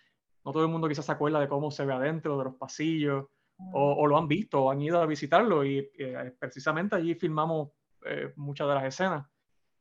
no 0.45 0.53
todo 0.53 0.65
el 0.65 0.71
mundo 0.71 0.89
quizás 0.89 1.07
se 1.07 1.13
acuerda 1.13 1.41
de 1.41 1.49
cómo 1.49 1.71
se 1.71 1.87
ve 1.87 1.95
adentro, 1.95 2.37
de 2.37 2.45
los 2.45 2.57
pasillos, 2.57 3.27
o, 3.73 4.07
lo 4.07 4.19
han 4.19 4.29
visto, 4.29 4.65
o 4.65 4.71
han 4.71 4.83
ido 4.83 5.01
a 5.01 5.07
visitarlo, 5.07 5.65
y 5.65 5.91
eh, 5.99 6.35
precisamente 6.39 6.95
allí 6.95 7.15
filmamos 7.15 7.71
eh, 8.05 8.35
muchas 8.37 8.69
de 8.69 8.75
las 8.75 8.85
escenas. 8.85 9.27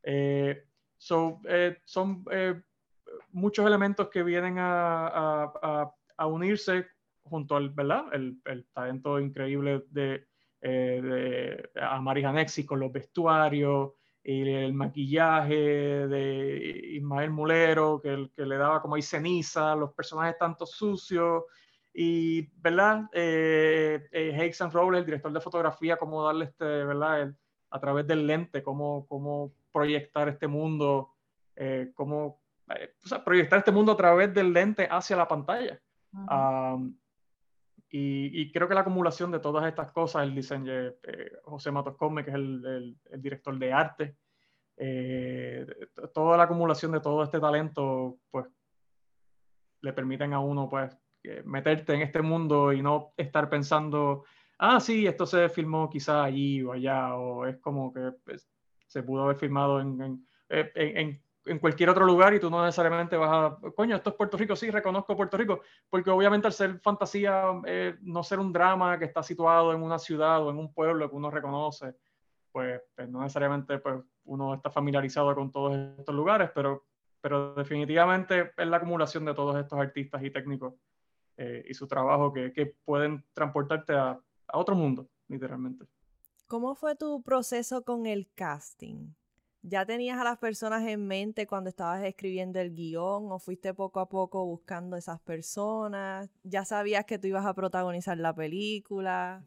Eh, 0.01 0.65
son 0.97 1.41
muchos 3.31 3.65
elementos 3.65 4.09
que 4.09 4.23
vienen 4.23 4.57
a, 4.59 5.07
a, 5.07 5.93
a, 6.17 6.27
unirse 6.27 6.87
junto 7.23 7.55
al, 7.55 7.69
¿verdad? 7.69 8.05
El, 8.13 8.39
el 8.45 8.65
talento 8.73 9.19
increíble 9.19 9.83
de, 9.89 10.27
de 10.61 11.69
Amari 11.75 12.23
Hanexi 12.23 12.65
con 12.65 12.79
los 12.79 12.91
vestuarios, 12.91 13.91
y 14.27 14.41
el 14.49 14.73
maquillaje 14.73 15.55
de 15.55 16.89
Ismael 16.95 17.29
Mulero, 17.29 18.01
que, 18.01 18.31
que 18.35 18.43
le 18.43 18.57
daba 18.57 18.81
como 18.81 18.95
ahí 18.95 19.03
ceniza, 19.03 19.75
los 19.75 19.93
personajes 19.93 20.35
tanto 20.39 20.65
sucios, 20.65 21.43
y, 21.93 22.47
¿verdad? 22.59 23.03
Eh, 23.13 24.07
eh 24.11 24.51
Robles, 24.73 24.99
el 25.01 25.05
director 25.05 25.31
de 25.31 25.39
fotografía, 25.39 25.97
cómo 25.97 26.25
darle 26.25 26.45
este, 26.45 26.65
¿verdad? 26.65 27.35
a 27.69 27.79
través 27.79 28.07
del 28.07 28.25
lente, 28.25 28.63
cómo, 28.63 29.05
cómo 29.07 29.53
proyectar 29.75 30.29
este 30.29 30.47
mundo, 30.47 31.15
eh, 31.53 31.91
cómo 31.93 32.39
eh, 32.73 32.93
o 33.03 33.07
sea, 33.09 33.21
proyectar 33.25 33.59
este 33.59 33.73
mundo 33.73 33.91
a 33.91 33.97
través 33.97 34.33
del 34.33 34.53
lente 34.53 34.87
hacia 34.89 35.17
la 35.17 35.27
pantalla. 35.27 35.81
y, 37.89 38.51
creo 38.53 38.69
que 38.69 38.73
la 38.73 38.81
acumulación 38.81 39.31
de 39.31 39.39
todas 39.39 39.65
estas 39.67 39.91
cosas, 39.91 40.23
el 40.23 40.33
diseño, 40.33 40.71
eh, 40.73 41.31
José 41.43 41.71
Matos 41.71 41.97
Come, 41.97 42.23
que 42.23 42.29
es 42.29 42.35
el, 42.35 42.97
el, 43.11 43.21
director 43.21 43.57
de 43.59 43.73
arte, 43.73 44.17
toda 46.13 46.37
la 46.37 46.43
acumulación 46.43 46.93
de 46.93 47.01
todo 47.01 47.23
este 47.23 47.41
talento, 47.41 48.17
pues 48.31 48.45
le 49.81 49.91
permiten 49.91 50.33
a 50.33 50.39
uno, 50.39 50.69
pues, 50.69 50.97
meterte 51.43 51.95
en 51.95 52.01
este 52.01 52.21
mundo 52.21 52.71
y 52.71 52.81
no 52.81 53.13
estar 53.17 53.49
pensando, 53.49 54.23
ah, 54.57 54.79
sí, 54.79 55.05
esto 55.05 55.25
se 55.25 55.49
filmó 55.49 55.89
quizá 55.89 56.23
allí 56.23 56.63
o 56.63 56.71
allá, 56.71 57.15
o 57.15 57.45
es 57.45 57.57
como 57.57 57.93
que 57.93 58.11
pues, 58.23 58.47
se 58.95 59.03
pudo 59.03 59.23
haber 59.23 59.35
filmado 59.35 59.81
en, 59.81 60.01
en, 60.01 60.25
en, 60.47 61.21
en, 61.45 61.59
cualquier 61.59 61.89
otro 61.89 62.05
lugar 62.05 62.33
y 62.33 62.39
tú 62.39 62.49
no 62.49 62.63
necesariamente 62.63 63.17
vas 63.17 63.29
a, 63.29 63.71
coño, 63.73 63.97
esto 63.97 64.11
es 64.11 64.15
Puerto 64.15 64.37
Rico, 64.37 64.55
sí, 64.55 64.71
reconozco 64.71 65.17
Puerto 65.17 65.35
Rico, 65.35 65.59
porque 65.89 66.09
obviamente 66.11 66.47
al 66.47 66.53
ser 66.53 66.79
fantasía, 66.79 67.43
eh, 67.65 67.97
no 68.03 68.23
ser 68.23 68.39
un 68.39 68.53
drama 68.53 68.97
que 68.97 69.03
está 69.03 69.21
situado 69.21 69.73
en 69.73 69.83
una 69.83 69.99
ciudad 69.99 70.41
o 70.41 70.49
en 70.49 70.59
un 70.59 70.73
pueblo 70.73 71.09
que 71.09 71.15
uno 71.17 71.29
reconoce, 71.29 71.93
pues, 72.53 72.81
pues 72.95 73.09
no 73.09 73.19
necesariamente 73.19 73.79
pues, 73.79 74.01
uno 74.23 74.53
está 74.53 74.69
familiarizado 74.69 75.35
con 75.35 75.51
todos 75.51 75.75
estos 75.99 76.15
lugares, 76.15 76.51
pero, 76.55 76.85
pero 77.19 77.53
definitivamente 77.53 78.53
es 78.55 78.67
la 78.67 78.77
acumulación 78.77 79.25
de 79.25 79.33
todos 79.33 79.57
estos 79.57 79.77
artistas 79.77 80.23
y 80.23 80.29
técnicos 80.29 80.75
eh, 81.35 81.65
y 81.67 81.73
su 81.73 81.85
trabajo 81.85 82.31
que, 82.31 82.53
que 82.53 82.77
pueden 82.85 83.25
transportarte 83.33 83.91
a, 83.91 84.17
a, 84.47 84.57
otro 84.57 84.73
mundo, 84.73 85.09
literalmente. 85.27 85.83
¿Cómo 86.47 86.75
fue 86.75 86.95
tu 86.95 87.23
proceso 87.23 87.83
con 87.83 88.05
el 88.05 88.27
casting? 88.35 89.13
¿Ya 89.63 89.83
tenías 89.83 90.19
a 90.19 90.23
las 90.23 90.37
personas 90.37 90.83
en 90.87 91.07
mente 91.07 91.47
cuando 91.47 91.71
estabas 91.71 92.03
escribiendo 92.03 92.59
el 92.59 92.75
guion 92.75 93.31
o 93.31 93.39
fuiste 93.39 93.73
poco 93.73 93.99
a 93.99 94.07
poco 94.07 94.45
buscando 94.45 94.95
esas 94.95 95.19
personas? 95.21 96.29
¿Ya 96.43 96.63
sabías 96.63 97.05
que 97.05 97.17
tú 97.17 97.27
ibas 97.27 97.47
a 97.47 97.55
protagonizar 97.55 98.15
la 98.19 98.35
película? 98.35 99.43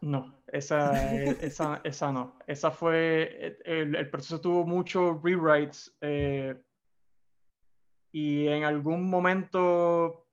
No, 0.00 0.44
esa, 0.46 0.92
e, 1.12 1.38
esa, 1.44 1.80
esa 1.82 2.12
no. 2.12 2.38
Esa 2.46 2.70
fue, 2.70 3.58
el, 3.64 3.96
el 3.96 4.08
proceso 4.08 4.40
tuvo 4.40 4.64
muchos 4.64 5.20
rewrites 5.24 5.92
eh, 6.00 6.54
y 8.12 8.46
en 8.46 8.62
algún 8.62 9.10
momento 9.10 10.28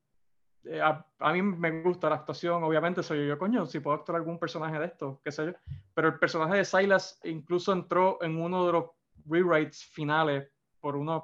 eh, 0.66 0.82
a, 0.82 1.34
mí 1.34 1.42
me 1.42 1.82
gusta 1.82 2.10
la 2.10 2.16
actuación, 2.16 2.64
obviamente 2.64 3.02
soy 3.04 3.28
yo, 3.28 3.38
coño, 3.38 3.66
si 3.66 3.80
puedo 3.80 3.98
actuar 3.98 4.18
algún 4.18 4.40
personaje 4.40 4.78
de 4.80 4.86
esto, 4.86 5.22
qué 5.24 5.32
sé 5.32 5.48
yo. 5.48 5.54
Pero 5.94 6.10
el 6.10 6.20
personaje 6.20 6.58
de 6.58 6.66
Silas 6.66 7.20
incluso 7.24 7.74
entró 7.74 8.22
en 8.22 8.38
uno 8.38 8.66
de 8.66 8.74
los 8.74 8.86
rewrites 9.26 9.84
finales 9.86 10.50
por 10.80 10.96
unos, 10.96 11.24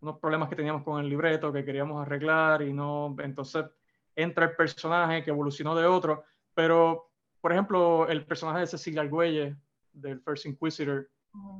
unos 0.00 0.18
problemas 0.18 0.48
que 0.48 0.56
teníamos 0.56 0.82
con 0.82 1.00
el 1.00 1.08
libreto 1.08 1.52
que 1.52 1.64
queríamos 1.64 2.04
arreglar 2.04 2.62
y 2.62 2.72
no, 2.72 3.14
entonces 3.18 3.66
entra 4.14 4.46
el 4.46 4.56
personaje 4.56 5.22
que 5.22 5.30
evolucionó 5.30 5.74
de 5.74 5.86
otro, 5.86 6.24
pero 6.54 7.10
por 7.46 7.52
ejemplo, 7.52 8.08
el 8.08 8.26
personaje 8.26 8.58
de 8.60 8.66
Cecilia 8.66 9.02
Argüelle, 9.02 9.56
del 9.92 10.20
First 10.20 10.46
Inquisitor, 10.46 11.08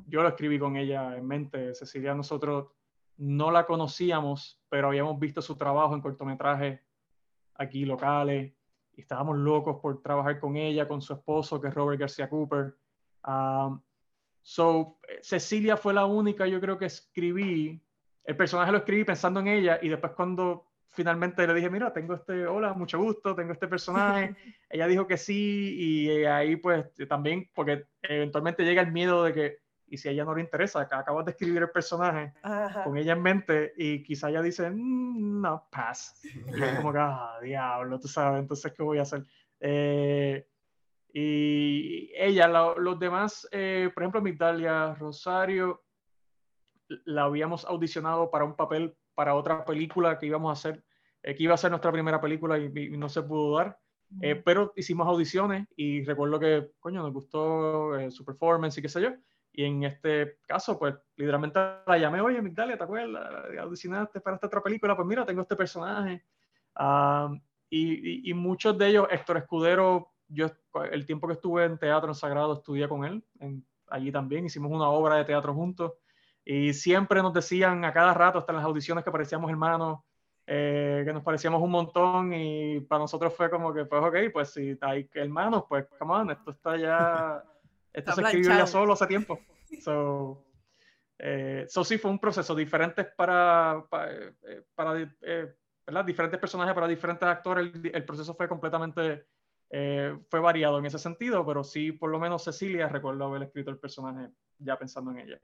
yo 0.09 0.23
lo 0.23 0.29
escribí 0.29 0.59
con 0.59 0.77
ella 0.77 1.17
en 1.17 1.27
mente. 1.27 1.75
Cecilia, 1.75 2.13
nosotros 2.13 2.73
no 3.19 3.53
la 3.53 3.67
conocíamos, 3.67 4.61
pero 4.69 4.89
habíamos 4.89 5.19
visto 5.21 5.41
su 5.41 5.55
trabajo 5.57 5.95
en 5.95 6.01
cortometrajes 6.01 6.81
aquí 7.59 7.85
locales 7.85 8.53
y 8.95 9.01
estábamos 9.01 9.37
locos 9.37 9.79
por 9.81 10.03
trabajar 10.03 10.41
con 10.41 10.57
ella, 10.57 10.89
con 10.89 11.03
su 11.03 11.13
esposo, 11.13 11.61
que 11.61 11.69
es 11.69 11.75
Robert 11.75 12.01
García 12.01 12.29
Cooper. 12.29 12.75
Um, 13.27 13.81
so, 14.43 14.99
Cecilia 15.23 15.77
fue 15.77 15.93
la 15.93 16.07
única, 16.07 16.47
yo 16.47 16.61
creo 16.61 16.79
que 16.79 16.87
escribí, 16.87 17.81
el 18.25 18.37
personaje 18.37 18.73
lo 18.73 18.79
escribí 18.79 19.05
pensando 19.05 19.41
en 19.41 19.49
ella 19.49 19.79
y 19.83 19.89
después 19.89 20.13
cuando 20.13 20.67
finalmente 20.89 21.47
le 21.47 21.55
dije, 21.55 21.69
mira, 21.69 21.93
tengo 21.93 22.15
este, 22.15 22.47
hola, 22.47 22.73
mucho 22.73 22.99
gusto, 22.99 23.35
tengo 23.35 23.53
este 23.53 23.69
personaje, 23.69 24.35
ella 24.71 24.87
dijo 24.87 25.07
que 25.07 25.19
sí 25.19 25.77
y 25.79 26.25
ahí 26.25 26.57
pues 26.57 26.87
también, 27.09 27.51
porque 27.55 27.85
eventualmente 28.03 28.65
llega 28.65 28.83
el 28.83 28.93
miedo 28.93 29.23
de 29.25 29.35
que 29.35 29.59
y 29.89 29.97
si 29.97 30.09
a 30.09 30.13
ella 30.13 30.25
no 30.25 30.35
le 30.35 30.43
interesa, 30.43 30.81
acabas 30.81 31.25
de 31.25 31.31
escribir 31.33 31.63
el 31.63 31.71
personaje 31.71 32.33
con 32.85 32.97
ella 32.97 33.13
en 33.13 33.23
mente 33.23 33.73
y 33.77 34.03
quizá 34.03 34.31
ella 34.31 34.43
dice, 34.43 34.69
mm, 34.71 35.41
no, 35.41 35.69
pass. 35.71 36.21
Y 36.25 36.63
es 36.63 36.77
como 36.77 36.93
que, 36.93 36.99
ah, 36.99 37.39
diablo, 37.43 38.01
tú 38.01 38.09
sabes, 38.09 38.41
entonces, 38.41 38.73
¿qué 38.73 38.83
voy 38.83 38.99
a 38.99 39.03
hacer? 39.03 39.25
Eh, 39.61 40.47
y 41.13 42.11
ella, 42.15 42.49
los 42.49 42.99
demás, 42.99 43.49
eh, 43.53 43.91
por 43.95 44.03
ejemplo, 44.03 44.21
Migdalia 44.21 44.95
Rosario, 44.95 45.85
la 47.05 47.25
habíamos 47.25 47.65
audicionado 47.65 48.31
para 48.31 48.45
un 48.45 48.55
papel, 48.55 48.97
para 49.15 49.35
otra 49.35 49.65
película 49.65 50.19
que 50.19 50.27
íbamos 50.27 50.51
a 50.51 50.53
hacer, 50.53 50.85
eh, 51.23 51.35
que 51.35 51.45
iba 51.45 51.55
a 51.55 51.59
ser 51.59 51.71
nuestra 51.71 51.93
primera 51.93 52.21
película 52.21 52.59
y, 52.59 52.91
no 52.97 53.09
se 53.09 53.23
pudo 53.23 53.57
dar. 53.57 53.79
pero 54.45 54.73
hicimos 54.77 55.07
audiciones 55.09 55.67
y 55.77 56.05
recuerdo 56.05 56.39
que, 56.39 56.71
coño, 56.79 57.03
nos 57.03 57.13
gustó 57.13 57.93
su 58.11 58.25
performance 58.25 58.79
y 58.79 58.83
qué 58.83 58.89
sé 58.89 59.01
yo. 59.01 59.11
Y 59.59 59.65
en 59.65 59.85
este 59.85 60.39
caso, 60.47 60.79
pues 60.79 60.95
literalmente 61.17 61.59
la 61.87 61.97
llamé, 61.97 62.21
oye, 62.21 62.43
Migdalia, 62.43 62.77
¿te 62.77 62.85
acuerdas? 62.85 63.57
Audicionaste 63.59 64.21
para 64.21 64.37
esta 64.37 64.49
otra 64.49 64.63
película, 64.63 64.95
pues 64.95 65.09
mira, 65.09 65.25
tengo 65.25 65.41
este 65.41 65.57
personaje. 65.57 66.23
y, 67.71 68.31
y, 68.31 68.35
muchos 68.35 68.77
de 68.77 68.89
ellos, 68.89 69.09
Héctor 69.11 69.39
Escudero, 69.39 70.13
yo 70.29 70.49
el 70.93 71.07
tiempo 71.07 71.27
que 71.27 71.33
estuve 71.33 71.65
en 71.65 71.79
Teatro 71.79 72.11
en 72.11 72.15
Sagrado 72.15 72.53
estudié 72.53 72.87
con 72.87 73.07
él, 73.07 73.25
en, 73.41 73.65
allí 73.89 74.13
también 74.13 74.45
hicimos 74.45 74.71
una 74.71 74.91
obra 74.91 75.17
de 75.17 75.25
teatro 75.25 75.55
juntos. 75.55 75.95
Y 76.45 76.75
siempre 76.75 77.23
nos 77.23 77.33
decían 77.33 77.83
a 77.87 77.95
cada 77.95 78.13
rato, 78.13 78.39
hasta 78.39 78.53
en 78.53 78.57
las 78.57 78.67
audiciones, 78.67 79.05
que 79.05 79.11
parecíamos 79.11 79.51
hermanos, 79.51 80.01
eh, 80.47 81.03
que 81.07 81.13
nos 81.15 81.23
parecíamos 81.23 81.63
un 81.63 81.71
montón 81.71 82.35
y 82.35 82.81
para 82.81 83.01
nosotros 83.01 83.35
fue 83.35 83.49
como 83.49 83.73
que, 83.73 83.87
pues 83.87 84.03
ok, 84.03 84.17
pues 84.35 84.53
si 84.53 84.77
hay 84.83 85.09
hermanos, 85.15 85.65
pues 85.67 85.87
come 85.99 86.13
on, 86.13 86.31
esto 86.31 86.51
está 86.51 86.77
ya 86.77 87.43
esto 87.97 88.13
se 88.13 88.23
escribió 88.23 88.51
ya 88.51 88.67
solo 88.67 88.93
hace 88.93 89.07
tiempo. 89.07 89.41
So, 89.81 90.45
eh, 91.19 91.65
so 91.69 91.83
sí, 91.83 91.97
fue 91.97 92.11
un 92.11 92.19
proceso 92.19 92.55
diferente 92.55 93.05
para, 93.05 93.85
para, 93.89 94.15
eh, 94.15 94.63
para 94.75 95.01
eh, 95.01 95.55
¿verdad? 95.87 96.05
diferentes 96.05 96.39
personajes, 96.39 96.75
para 96.75 96.87
diferentes 96.87 97.27
actores. 97.27 97.73
El, 97.75 97.91
el 97.95 98.05
proceso 98.05 98.35
fue 98.35 98.49
completamente, 98.49 99.27
eh, 99.71 100.15
fue 100.29 100.41
variado 100.41 100.79
en 100.79 100.87
ese 100.87 100.99
sentido, 100.99 101.45
pero 101.47 101.65
sí, 101.65 101.93
por 101.93 102.11
lo 102.11 102.21
menos 102.21 102.45
Cecilia 102.45 102.89
recuerdo 102.89 103.25
haber 103.25 103.45
escrito 103.45 103.71
el 103.71 103.79
personaje 103.79 104.31
ya 104.59 104.79
pensando 104.79 105.11
en 105.13 105.21
ella. 105.21 105.41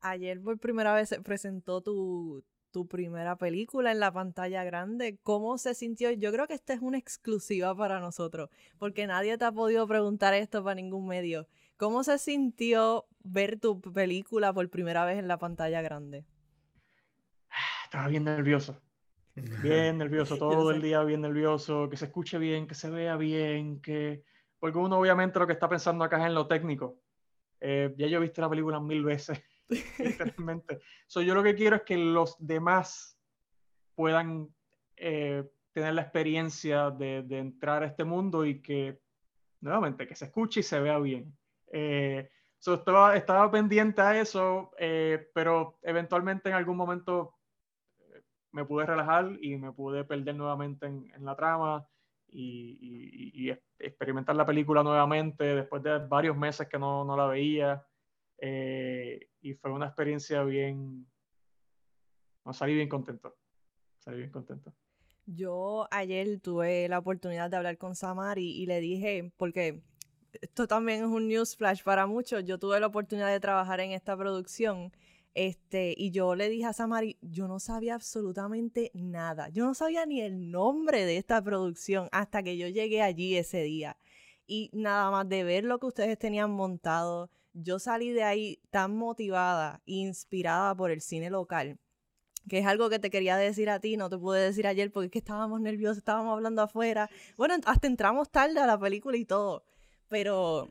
Ayer 0.00 0.40
por 0.42 0.58
primera 0.58 0.92
vez 0.92 1.08
se 1.08 1.22
presentó 1.22 1.80
tu, 1.80 2.44
tu 2.76 2.86
primera 2.86 3.36
película 3.36 3.90
en 3.90 4.00
la 4.00 4.12
pantalla 4.12 4.62
grande. 4.62 5.18
¿Cómo 5.22 5.56
se 5.56 5.72
sintió? 5.72 6.10
Yo 6.10 6.30
creo 6.30 6.46
que 6.46 6.52
esta 6.52 6.74
es 6.74 6.82
una 6.82 6.98
exclusiva 6.98 7.74
para 7.74 8.00
nosotros, 8.00 8.50
porque 8.76 9.06
nadie 9.06 9.38
te 9.38 9.46
ha 9.46 9.50
podido 9.50 9.88
preguntar 9.88 10.34
esto 10.34 10.62
para 10.62 10.74
ningún 10.74 11.08
medio. 11.08 11.48
¿Cómo 11.78 12.04
se 12.04 12.18
sintió 12.18 13.06
ver 13.24 13.58
tu 13.58 13.80
película 13.80 14.52
por 14.52 14.68
primera 14.68 15.06
vez 15.06 15.18
en 15.18 15.26
la 15.26 15.38
pantalla 15.38 15.80
grande? 15.80 16.26
Estaba 17.84 18.08
bien 18.08 18.24
nervioso. 18.24 18.78
Bien 19.34 19.96
nervioso, 19.96 20.36
todo 20.38 20.70
el 20.70 20.82
día 20.82 21.02
bien 21.02 21.22
nervioso, 21.22 21.88
que 21.88 21.96
se 21.96 22.04
escuche 22.04 22.36
bien, 22.36 22.66
que 22.66 22.74
se 22.74 22.90
vea 22.90 23.16
bien, 23.16 23.80
que... 23.80 24.22
Porque 24.58 24.76
uno 24.76 24.98
obviamente 24.98 25.38
lo 25.38 25.46
que 25.46 25.54
está 25.54 25.66
pensando 25.66 26.04
acá 26.04 26.18
es 26.18 26.26
en 26.26 26.34
lo 26.34 26.46
técnico. 26.46 26.98
Eh, 27.58 27.94
ya 27.96 28.06
yo 28.06 28.18
he 28.18 28.20
visto 28.20 28.42
la 28.42 28.50
película 28.50 28.78
mil 28.80 29.02
veces, 29.02 29.42
literalmente. 29.98 30.80
So, 31.06 31.22
yo 31.22 31.34
lo 31.34 31.42
que 31.42 31.54
quiero 31.54 31.76
es 31.76 31.82
que 31.82 31.96
los 31.96 32.36
demás 32.38 33.18
puedan 33.94 34.48
eh, 34.96 35.44
tener 35.72 35.94
la 35.94 36.02
experiencia 36.02 36.90
de, 36.90 37.22
de, 37.22 37.38
entrar 37.38 37.82
a 37.82 37.86
este 37.86 38.04
mundo 38.04 38.44
y 38.44 38.60
que, 38.62 39.00
nuevamente, 39.60 40.06
que 40.06 40.14
se 40.14 40.26
escuche 40.26 40.60
y 40.60 40.62
se 40.62 40.80
vea 40.80 40.98
bien. 40.98 41.36
Eh, 41.72 42.30
so, 42.58 42.74
estaba, 42.74 43.16
estaba 43.16 43.50
pendiente 43.50 44.00
a 44.00 44.20
eso, 44.20 44.72
eh, 44.78 45.30
pero 45.34 45.78
eventualmente 45.82 46.48
en 46.48 46.54
algún 46.54 46.76
momento 46.76 47.34
me 48.52 48.64
pude 48.64 48.86
relajar 48.86 49.36
y 49.40 49.56
me 49.56 49.72
pude 49.72 50.04
perder 50.04 50.34
nuevamente 50.34 50.86
en, 50.86 51.12
en 51.14 51.24
la 51.24 51.36
trama 51.36 51.86
y, 52.28 52.78
y, 52.80 53.48
y, 53.50 53.56
experimentar 53.78 54.34
la 54.34 54.46
película 54.46 54.82
nuevamente 54.82 55.44
después 55.44 55.82
de 55.82 55.98
varios 55.98 56.36
meses 56.36 56.66
que 56.66 56.78
no, 56.78 57.04
no 57.04 57.16
la 57.16 57.26
veía. 57.26 57.84
Eh, 58.38 59.28
y 59.46 59.54
fue 59.54 59.70
una 59.70 59.86
experiencia 59.86 60.42
bien... 60.42 61.06
No, 62.44 62.52
salí 62.52 62.74
bien 62.74 62.88
contento. 62.88 63.36
Salí 63.98 64.18
bien 64.18 64.30
contento. 64.30 64.74
Yo 65.24 65.86
ayer 65.90 66.40
tuve 66.40 66.88
la 66.88 66.98
oportunidad 66.98 67.50
de 67.50 67.56
hablar 67.56 67.78
con 67.78 67.94
Samari 67.94 68.50
y 68.60 68.66
le 68.66 68.80
dije, 68.80 69.32
porque 69.36 69.82
esto 70.40 70.66
también 70.66 71.04
es 71.04 71.08
un 71.08 71.28
news 71.28 71.56
flash 71.56 71.82
para 71.82 72.06
muchos, 72.06 72.44
yo 72.44 72.58
tuve 72.58 72.78
la 72.78 72.86
oportunidad 72.86 73.30
de 73.30 73.40
trabajar 73.40 73.80
en 73.80 73.92
esta 73.92 74.16
producción 74.16 74.92
este, 75.36 75.94
y 75.96 76.12
yo 76.12 76.34
le 76.34 76.48
dije 76.48 76.64
a 76.64 76.72
Samari, 76.72 77.18
yo 77.20 77.46
no 77.46 77.60
sabía 77.60 77.94
absolutamente 77.94 78.90
nada. 78.94 79.50
Yo 79.50 79.66
no 79.66 79.74
sabía 79.74 80.06
ni 80.06 80.22
el 80.22 80.50
nombre 80.50 81.04
de 81.04 81.18
esta 81.18 81.42
producción 81.42 82.08
hasta 82.10 82.42
que 82.42 82.56
yo 82.56 82.68
llegué 82.68 83.02
allí 83.02 83.36
ese 83.36 83.62
día. 83.62 83.98
Y 84.46 84.70
nada 84.72 85.10
más 85.10 85.28
de 85.28 85.44
ver 85.44 85.64
lo 85.64 85.78
que 85.78 85.86
ustedes 85.86 86.18
tenían 86.18 86.50
montado, 86.50 87.30
yo 87.56 87.78
salí 87.78 88.10
de 88.10 88.22
ahí 88.22 88.60
tan 88.70 88.94
motivada, 88.94 89.80
inspirada 89.86 90.74
por 90.74 90.90
el 90.90 91.00
cine 91.00 91.30
local, 91.30 91.78
que 92.48 92.58
es 92.58 92.66
algo 92.66 92.90
que 92.90 92.98
te 92.98 93.10
quería 93.10 93.36
decir 93.36 93.70
a 93.70 93.80
ti, 93.80 93.96
no 93.96 94.08
te 94.08 94.18
pude 94.18 94.40
decir 94.40 94.66
ayer 94.66 94.92
porque 94.92 95.06
es 95.06 95.12
que 95.12 95.18
estábamos 95.18 95.60
nerviosos, 95.60 95.98
estábamos 95.98 96.34
hablando 96.34 96.62
afuera. 96.62 97.08
Bueno, 97.36 97.54
hasta 97.64 97.86
entramos 97.86 98.30
tarde 98.30 98.60
a 98.60 98.66
la 98.66 98.78
película 98.78 99.16
y 99.16 99.24
todo, 99.24 99.64
pero 100.08 100.68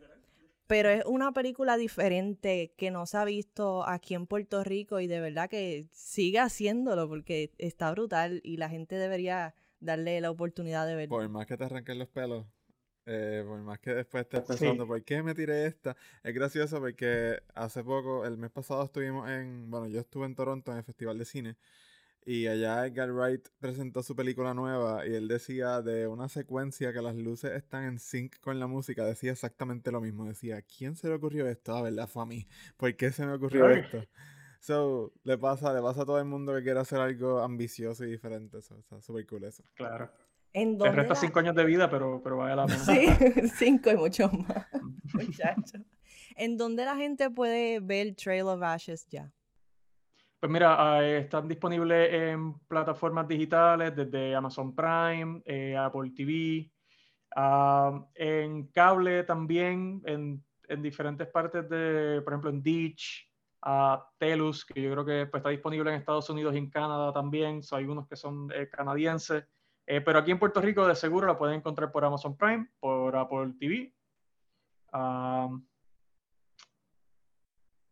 pero 0.67 0.89
es 0.89 1.03
una 1.05 1.31
película 1.31 1.77
diferente 1.77 2.73
que 2.75 2.89
no 2.89 3.05
se 3.05 3.17
ha 3.17 3.25
visto 3.25 3.87
aquí 3.87 4.15
en 4.15 4.25
Puerto 4.25 4.63
Rico 4.63 4.99
y 4.99 5.07
de 5.07 5.19
verdad 5.19 5.49
que 5.49 5.87
sigue 5.91 6.39
haciéndolo 6.39 7.07
porque 7.07 7.51
está 7.59 7.91
brutal 7.91 8.41
y 8.43 8.57
la 8.57 8.69
gente 8.69 8.95
debería 8.95 9.53
darle 9.79 10.19
la 10.21 10.31
oportunidad 10.31 10.87
de 10.87 10.95
verlo. 10.95 11.15
Por 11.15 11.29
más 11.29 11.45
que 11.45 11.57
te 11.57 11.65
arranquen 11.65 11.99
los 11.99 12.07
pelos, 12.07 12.47
eh, 13.05 13.43
por 13.47 13.59
más 13.61 13.79
que 13.79 13.93
después 13.93 14.23
estés 14.23 14.41
pensando, 14.41 14.83
sí. 14.83 14.87
¿por 14.87 15.03
qué 15.03 15.23
me 15.23 15.35
tiré 15.35 15.65
esta? 15.65 15.95
Es 16.23 16.33
gracioso 16.33 16.79
porque 16.79 17.39
hace 17.53 17.83
poco, 17.83 18.25
el 18.25 18.37
mes 18.37 18.51
pasado 18.51 18.83
estuvimos 18.83 19.29
en, 19.29 19.69
bueno, 19.69 19.87
yo 19.87 19.99
estuve 19.99 20.25
en 20.25 20.35
Toronto 20.35 20.71
en 20.71 20.77
el 20.77 20.83
Festival 20.83 21.17
de 21.17 21.25
Cine 21.25 21.55
y 22.25 22.47
allá 22.47 22.87
Edgar 22.87 23.11
Wright 23.11 23.47
presentó 23.59 24.01
su 24.01 24.15
película 24.15 24.55
nueva 24.55 25.05
y 25.05 25.13
él 25.13 25.27
decía 25.27 25.83
de 25.83 26.07
una 26.07 26.27
secuencia 26.27 26.91
que 26.91 27.01
las 27.01 27.15
luces 27.15 27.51
están 27.51 27.83
en 27.83 27.99
sync 27.99 28.39
con 28.39 28.59
la 28.59 28.65
música, 28.65 29.05
decía 29.05 29.31
exactamente 29.31 29.91
lo 29.91 30.01
mismo. 30.01 30.25
Decía, 30.25 30.63
¿quién 30.63 30.95
se 30.95 31.07
le 31.07 31.13
ocurrió 31.13 31.47
esto? 31.47 31.75
Ah, 31.75 31.83
¿verdad? 31.83 32.07
Fue 32.07 32.23
a 32.23 32.25
mí. 32.25 32.47
¿Por 32.77 32.95
qué 32.95 33.11
se 33.11 33.27
me 33.27 33.33
ocurrió 33.33 33.69
esto? 33.69 34.03
So, 34.59 35.13
le 35.23 35.37
pasa, 35.37 35.71
le 35.71 35.81
pasa 35.83 36.01
a 36.01 36.05
todo 36.05 36.17
el 36.17 36.25
mundo 36.25 36.55
que 36.55 36.63
quiera 36.63 36.81
hacer 36.81 36.99
algo 36.99 37.41
ambicioso 37.41 38.03
y 38.03 38.09
diferente. 38.09 38.57
Eso, 38.57 38.75
está 38.79 38.99
súper 38.99 39.27
cool 39.27 39.43
eso. 39.43 39.63
Claro. 39.75 40.09
¿En 40.55 40.77
Te 40.77 40.89
resta 40.89 41.15
la... 41.15 41.19
cinco 41.19 41.39
años 41.39 41.53
de 41.53 41.65
vida, 41.65 41.89
pero, 41.89 42.21
pero 42.23 42.37
vale 42.37 42.55
la 42.55 42.65
pena. 42.65 42.79
Sí, 42.79 43.07
cinco 43.57 43.91
y 43.91 43.97
mucho 43.97 44.29
más. 44.29 44.65
Muchacho. 45.13 45.79
¿En 46.37 46.55
dónde 46.55 46.85
la 46.85 46.95
gente 46.95 47.29
puede 47.29 47.81
ver 47.81 48.15
Trail 48.15 48.43
of 48.43 48.61
Ashes 48.63 49.05
ya? 49.09 49.29
Pues 50.39 50.49
mira, 50.49 50.99
uh, 50.99 51.01
están 51.01 51.49
disponibles 51.49 52.13
en 52.13 52.57
plataformas 52.69 53.27
digitales 53.27 53.93
desde 53.97 54.33
Amazon 54.33 54.73
Prime, 54.73 55.41
eh, 55.43 55.75
Apple 55.75 56.11
TV, 56.15 56.71
uh, 57.35 58.05
en 58.15 58.67
cable 58.67 59.23
también, 59.23 60.01
en, 60.05 60.41
en, 60.69 60.81
diferentes 60.81 61.27
partes 61.27 61.67
de, 61.69 62.21
por 62.23 62.31
ejemplo, 62.31 62.49
en 62.49 62.63
Ditch, 62.63 63.29
uh, 63.65 63.97
Telus, 64.17 64.63
que 64.63 64.81
yo 64.81 64.91
creo 64.91 65.05
que 65.05 65.25
pues, 65.25 65.41
está 65.41 65.49
disponible 65.49 65.89
en 65.89 65.97
Estados 65.97 66.29
Unidos 66.29 66.55
y 66.55 66.59
en 66.59 66.69
Canadá 66.69 67.11
también, 67.11 67.61
so, 67.61 67.75
hay 67.75 67.83
unos 67.83 68.07
que 68.07 68.15
son 68.15 68.49
eh, 68.55 68.69
canadienses, 68.69 69.43
eh, 69.87 70.01
pero 70.01 70.19
aquí 70.19 70.31
en 70.31 70.39
Puerto 70.39 70.61
Rico 70.61 70.87
de 70.87 70.95
seguro 70.95 71.27
la 71.27 71.37
pueden 71.37 71.57
encontrar 71.57 71.91
por 71.91 72.03
Amazon 72.05 72.35
Prime, 72.37 72.67
por 72.79 73.15
Apple 73.15 73.53
TV. 73.59 73.93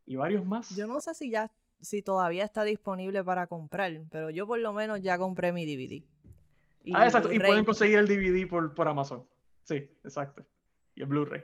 y 0.06 0.16
varios 0.16 0.46
más. 0.46 0.76
Yo 0.76 0.88
no 0.88 1.00
sé 1.02 1.14
si 1.14 1.30
ya 1.30 1.52
si 1.84 2.02
todavía 2.02 2.46
está 2.46 2.64
disponible 2.64 3.24
para 3.24 3.48
comprar, 3.48 3.92
pero 4.10 4.30
yo 4.30 4.48
por 4.48 4.60
lo 4.60 4.74
menos 4.74 5.02
ya 5.02 5.18
compré 5.18 5.52
mi 5.52 5.66
DVD. 5.66 6.04
Y 6.86 6.94
ah, 6.96 7.06
exacto, 7.06 7.32
y 7.32 7.40
pueden 7.40 7.66
conseguir 7.66 7.98
el 7.98 8.08
DVD 8.08 8.48
por, 8.48 8.74
por 8.74 8.88
Amazon. 8.88 9.26
Sí, 9.64 9.76
exacto. 10.04 10.46
Y 10.96 11.02
el 11.02 11.08
Blu-ray. 11.08 11.44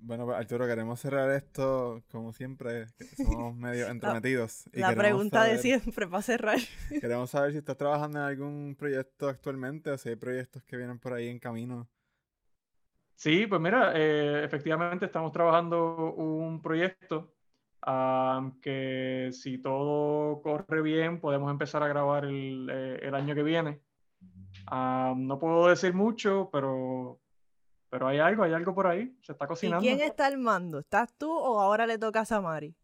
Bueno, 0.00 0.24
pues, 0.24 0.38
Arturo, 0.38 0.66
queremos 0.66 0.98
cerrar 0.98 1.30
esto 1.30 2.02
como 2.10 2.32
siempre, 2.32 2.86
que 2.98 3.24
somos 3.24 3.54
medio 3.56 3.86
entrometidos. 3.88 4.64
La, 4.72 4.78
y 4.78 4.80
la 4.80 4.94
pregunta 4.94 5.38
saber, 5.40 5.56
de 5.56 5.62
siempre 5.62 6.08
para 6.08 6.22
cerrar. 6.22 6.58
Queremos 7.00 7.30
saber 7.30 7.52
si 7.52 7.58
estás 7.58 7.76
trabajando 7.76 8.18
en 8.18 8.24
algún 8.24 8.76
proyecto 8.78 9.28
actualmente 9.28 9.90
o 9.90 9.98
si 9.98 10.08
hay 10.08 10.16
proyectos 10.16 10.62
que 10.64 10.76
vienen 10.76 10.98
por 10.98 11.12
ahí 11.12 11.28
en 11.28 11.38
camino. 11.38 11.88
Sí, 13.14 13.46
pues 13.46 13.60
mira, 13.60 13.92
eh, 13.94 14.44
efectivamente 14.44 15.04
estamos 15.04 15.30
trabajando 15.30 16.14
un 16.14 16.62
proyecto 16.62 17.34
Um, 17.86 18.60
que 18.60 19.30
si 19.32 19.56
todo 19.58 20.42
corre 20.42 20.82
bien, 20.82 21.18
podemos 21.18 21.50
empezar 21.50 21.82
a 21.82 21.88
grabar 21.88 22.26
el, 22.26 22.68
eh, 22.70 22.98
el 23.02 23.14
año 23.14 23.34
que 23.34 23.42
viene. 23.42 23.80
Um, 24.70 25.26
no 25.26 25.38
puedo 25.38 25.68
decir 25.68 25.94
mucho, 25.94 26.50
pero, 26.52 27.20
pero 27.90 28.06
hay 28.06 28.18
algo, 28.18 28.44
hay 28.44 28.54
algo 28.54 28.74
por 28.74 28.86
ahí, 28.86 29.14
se 29.20 29.32
está 29.32 29.46
cocinando. 29.46 29.84
¿Y 29.84 29.88
quién 29.88 30.00
está 30.00 30.26
al 30.26 30.38
mando? 30.38 30.78
¿Estás 30.78 31.12
tú 31.18 31.30
o 31.30 31.60
ahora 31.60 31.86
le 31.86 31.98
toca 31.98 32.20
a 32.20 32.24
Samari? 32.24 32.74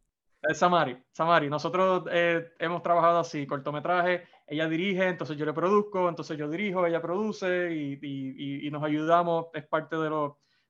Es 0.43 0.59
Samari, 0.59 1.03
Samari. 1.13 1.49
Nosotros 1.49 2.05
eh, 2.11 2.53
hemos 2.59 2.83
trabajado 2.83 3.21
así, 3.21 3.47
cortometraje, 3.47 4.25
ella 4.47 4.69
dirige, 4.69 5.09
entonces 5.09 5.37
yo 5.37 5.47
le 5.47 5.53
produzco, 5.53 6.09
entonces 6.09 6.37
yo 6.37 6.49
dirijo, 6.49 6.85
ella 6.87 7.01
produce 7.01 7.73
y, 7.73 7.99
y, 8.03 8.67
y 8.67 8.71
nos 8.71 8.83
ayudamos, 8.85 9.47
es 9.55 9.67
parte 9.67 9.97
de 9.97 10.11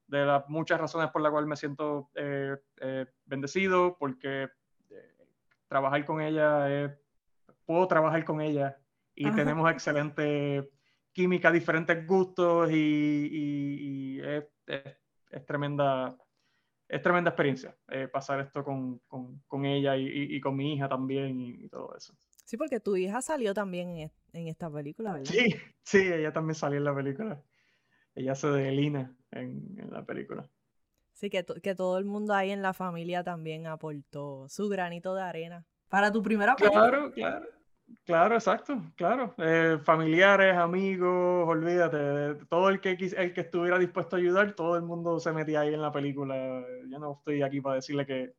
de 0.06 0.24
las 0.24 0.48
muchas 0.48 0.80
razones 0.80 1.10
por 1.10 1.22
las 1.22 1.32
cuales 1.32 1.48
me 1.48 1.56
siento 1.56 2.10
eh, 2.14 2.56
eh, 2.80 3.06
bendecido, 3.24 3.96
porque 3.98 4.48
eh, 4.90 5.14
trabajar 5.68 6.04
con 6.04 6.20
ella, 6.20 6.96
puedo 7.64 7.88
trabajar 7.88 8.24
con 8.24 8.40
ella 8.40 8.78
y 9.14 9.26
Ajá. 9.26 9.36
tenemos 9.36 9.70
excelente 9.70 10.70
química, 11.16 11.50
diferentes 11.50 12.06
gustos 12.06 12.70
y, 12.70 12.74
y, 12.74 14.18
y 14.18 14.20
es, 14.20 14.44
es, 14.66 14.96
es, 15.30 15.46
tremenda. 15.46 16.16
Es 16.88 17.02
tremenda 17.02 17.30
experiencia 17.30 17.76
pasar 18.12 18.38
esto 18.40 18.62
con, 18.62 19.00
con, 19.08 19.42
con 19.48 19.64
ella 19.64 19.96
y, 19.96 20.36
y, 20.36 20.40
con 20.40 20.54
mi 20.54 20.74
hija 20.74 20.88
también 20.88 21.40
y, 21.40 21.68
todo 21.68 21.96
eso. 21.96 22.14
Sí, 22.44 22.56
porque 22.56 22.78
tu 22.78 22.94
hija 22.94 23.20
salió 23.22 23.52
también 23.52 23.96
en, 23.96 24.12
en 24.32 24.46
esta 24.46 24.70
película, 24.70 25.14
¿verdad? 25.14 25.32
Sí, 25.32 25.56
sí, 25.82 25.98
ella 25.98 26.32
también 26.32 26.54
salió 26.54 26.78
en 26.78 26.84
la 26.84 26.94
película 26.94 27.42
ella 28.16 28.34
se 28.34 28.48
de 28.48 28.72
Lina 28.72 29.14
en, 29.30 29.76
en 29.78 29.90
la 29.92 30.04
película. 30.04 30.48
Sí, 31.12 31.30
que, 31.30 31.44
que 31.62 31.74
todo 31.74 31.98
el 31.98 32.04
mundo 32.04 32.34
ahí 32.34 32.50
en 32.50 32.62
la 32.62 32.72
familia 32.72 33.22
también 33.22 33.66
aportó 33.66 34.48
su 34.48 34.68
granito 34.68 35.14
de 35.14 35.22
arena. 35.22 35.66
Para 35.88 36.10
tu 36.10 36.22
primera 36.22 36.56
película. 36.56 36.88
Claro, 36.88 37.12
claro. 37.12 37.46
Claro, 38.04 38.34
exacto, 38.34 38.80
claro. 38.96 39.34
Eh, 39.38 39.78
familiares, 39.84 40.56
amigos, 40.56 41.48
olvídate, 41.48 42.44
todo 42.46 42.68
el 42.68 42.80
que, 42.80 42.90
el 42.90 43.32
que 43.32 43.40
estuviera 43.40 43.78
dispuesto 43.78 44.16
a 44.16 44.18
ayudar, 44.18 44.54
todo 44.54 44.76
el 44.76 44.82
mundo 44.82 45.20
se 45.20 45.32
metía 45.32 45.60
ahí 45.60 45.74
en 45.74 45.82
la 45.82 45.92
película. 45.92 46.64
Yo 46.88 46.98
no 46.98 47.12
estoy 47.18 47.42
aquí 47.42 47.60
para 47.60 47.76
decirle 47.76 48.06
que, 48.06 48.34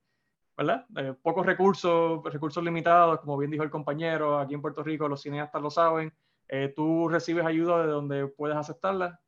¿verdad? 0.57 0.85
Eh, 0.97 1.13
pocos 1.21 1.45
recursos, 1.45 2.23
recursos 2.25 2.63
limitados, 2.63 3.19
como 3.19 3.37
bien 3.37 3.51
dijo 3.51 3.63
el 3.63 3.69
compañero, 3.69 4.39
aquí 4.39 4.53
en 4.53 4.61
Puerto 4.61 4.83
Rico 4.83 5.07
los 5.07 5.21
cineastas 5.21 5.61
lo 5.61 5.69
saben. 5.69 6.13
Eh, 6.49 6.73
tú 6.75 7.09
recibes 7.09 7.45
ayuda 7.45 7.85
de 7.85 7.87
donde 7.87 8.27
puedes 8.27 8.57
aceptarla 8.57 9.19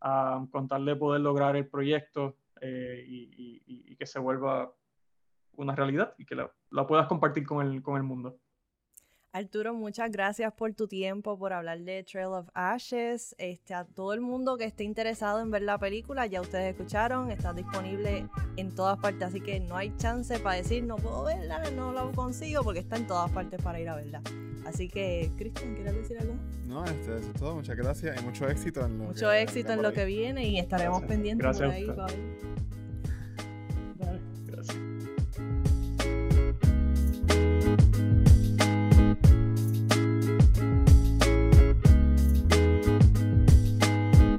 a 0.00 0.44
contarle 0.50 0.96
poder 0.96 1.20
lograr 1.20 1.54
el 1.56 1.68
proyecto 1.68 2.36
eh, 2.60 3.04
y, 3.06 3.96
que 3.96 4.06
se 4.06 4.18
vuelva 4.18 4.72
una 5.52 5.76
realidad 5.76 6.14
y 6.18 6.24
que 6.24 6.34
la, 6.34 6.50
la, 6.70 6.86
puedas 6.86 7.06
compartir 7.06 7.46
con 7.46 7.64
el, 7.64 7.82
con 7.82 7.96
el 7.96 8.02
mundo. 8.02 8.38
Arturo, 9.34 9.72
muchas 9.72 10.10
gracias 10.10 10.52
por 10.52 10.74
tu 10.74 10.86
tiempo, 10.86 11.38
por 11.38 11.54
hablar 11.54 11.80
de 11.80 12.04
Trail 12.04 12.26
of 12.26 12.48
Ashes. 12.52 13.34
Este, 13.38 13.72
a 13.72 13.86
todo 13.86 14.12
el 14.12 14.20
mundo 14.20 14.58
que 14.58 14.64
esté 14.64 14.84
interesado 14.84 15.40
en 15.40 15.50
ver 15.50 15.62
la 15.62 15.78
película, 15.78 16.26
ya 16.26 16.42
ustedes 16.42 16.74
escucharon, 16.74 17.30
está 17.30 17.54
disponible 17.54 18.28
en 18.58 18.74
todas 18.74 18.98
partes, 18.98 19.22
así 19.22 19.40
que 19.40 19.58
no 19.58 19.74
hay 19.74 19.96
chance 19.96 20.38
para 20.38 20.56
decir 20.56 20.84
no 20.84 20.96
puedo 20.96 21.24
verla, 21.24 21.62
no 21.70 21.94
la 21.94 22.02
consigo, 22.12 22.62
porque 22.62 22.80
está 22.80 22.96
en 22.96 23.06
todas 23.06 23.30
partes 23.30 23.62
para 23.62 23.80
ir 23.80 23.88
a 23.88 23.96
verla. 23.96 24.20
Así 24.66 24.88
que, 24.90 25.32
Cristian, 25.38 25.76
¿quieres 25.76 25.94
decir 25.94 26.18
algo? 26.18 26.34
No, 26.66 26.84
este, 26.84 27.16
eso 27.16 27.30
es 27.30 27.32
todo. 27.32 27.54
Muchas 27.54 27.76
gracias 27.76 28.20
y 28.20 28.24
mucho 28.24 28.46
éxito 28.48 28.84
en 28.84 28.98
lo 28.98 29.04
mucho 29.04 29.30
que 29.30 29.40
éxito 29.40 29.72
en 29.72 29.80
lo 29.80 29.94
que 29.94 30.04
viene 30.04 30.46
y 30.46 30.58
estaremos 30.58 31.00
gracias. 31.00 31.10
pendientes 31.10 31.58
gracias 31.58 31.96
por 31.96 32.10
ahí. 32.10 32.52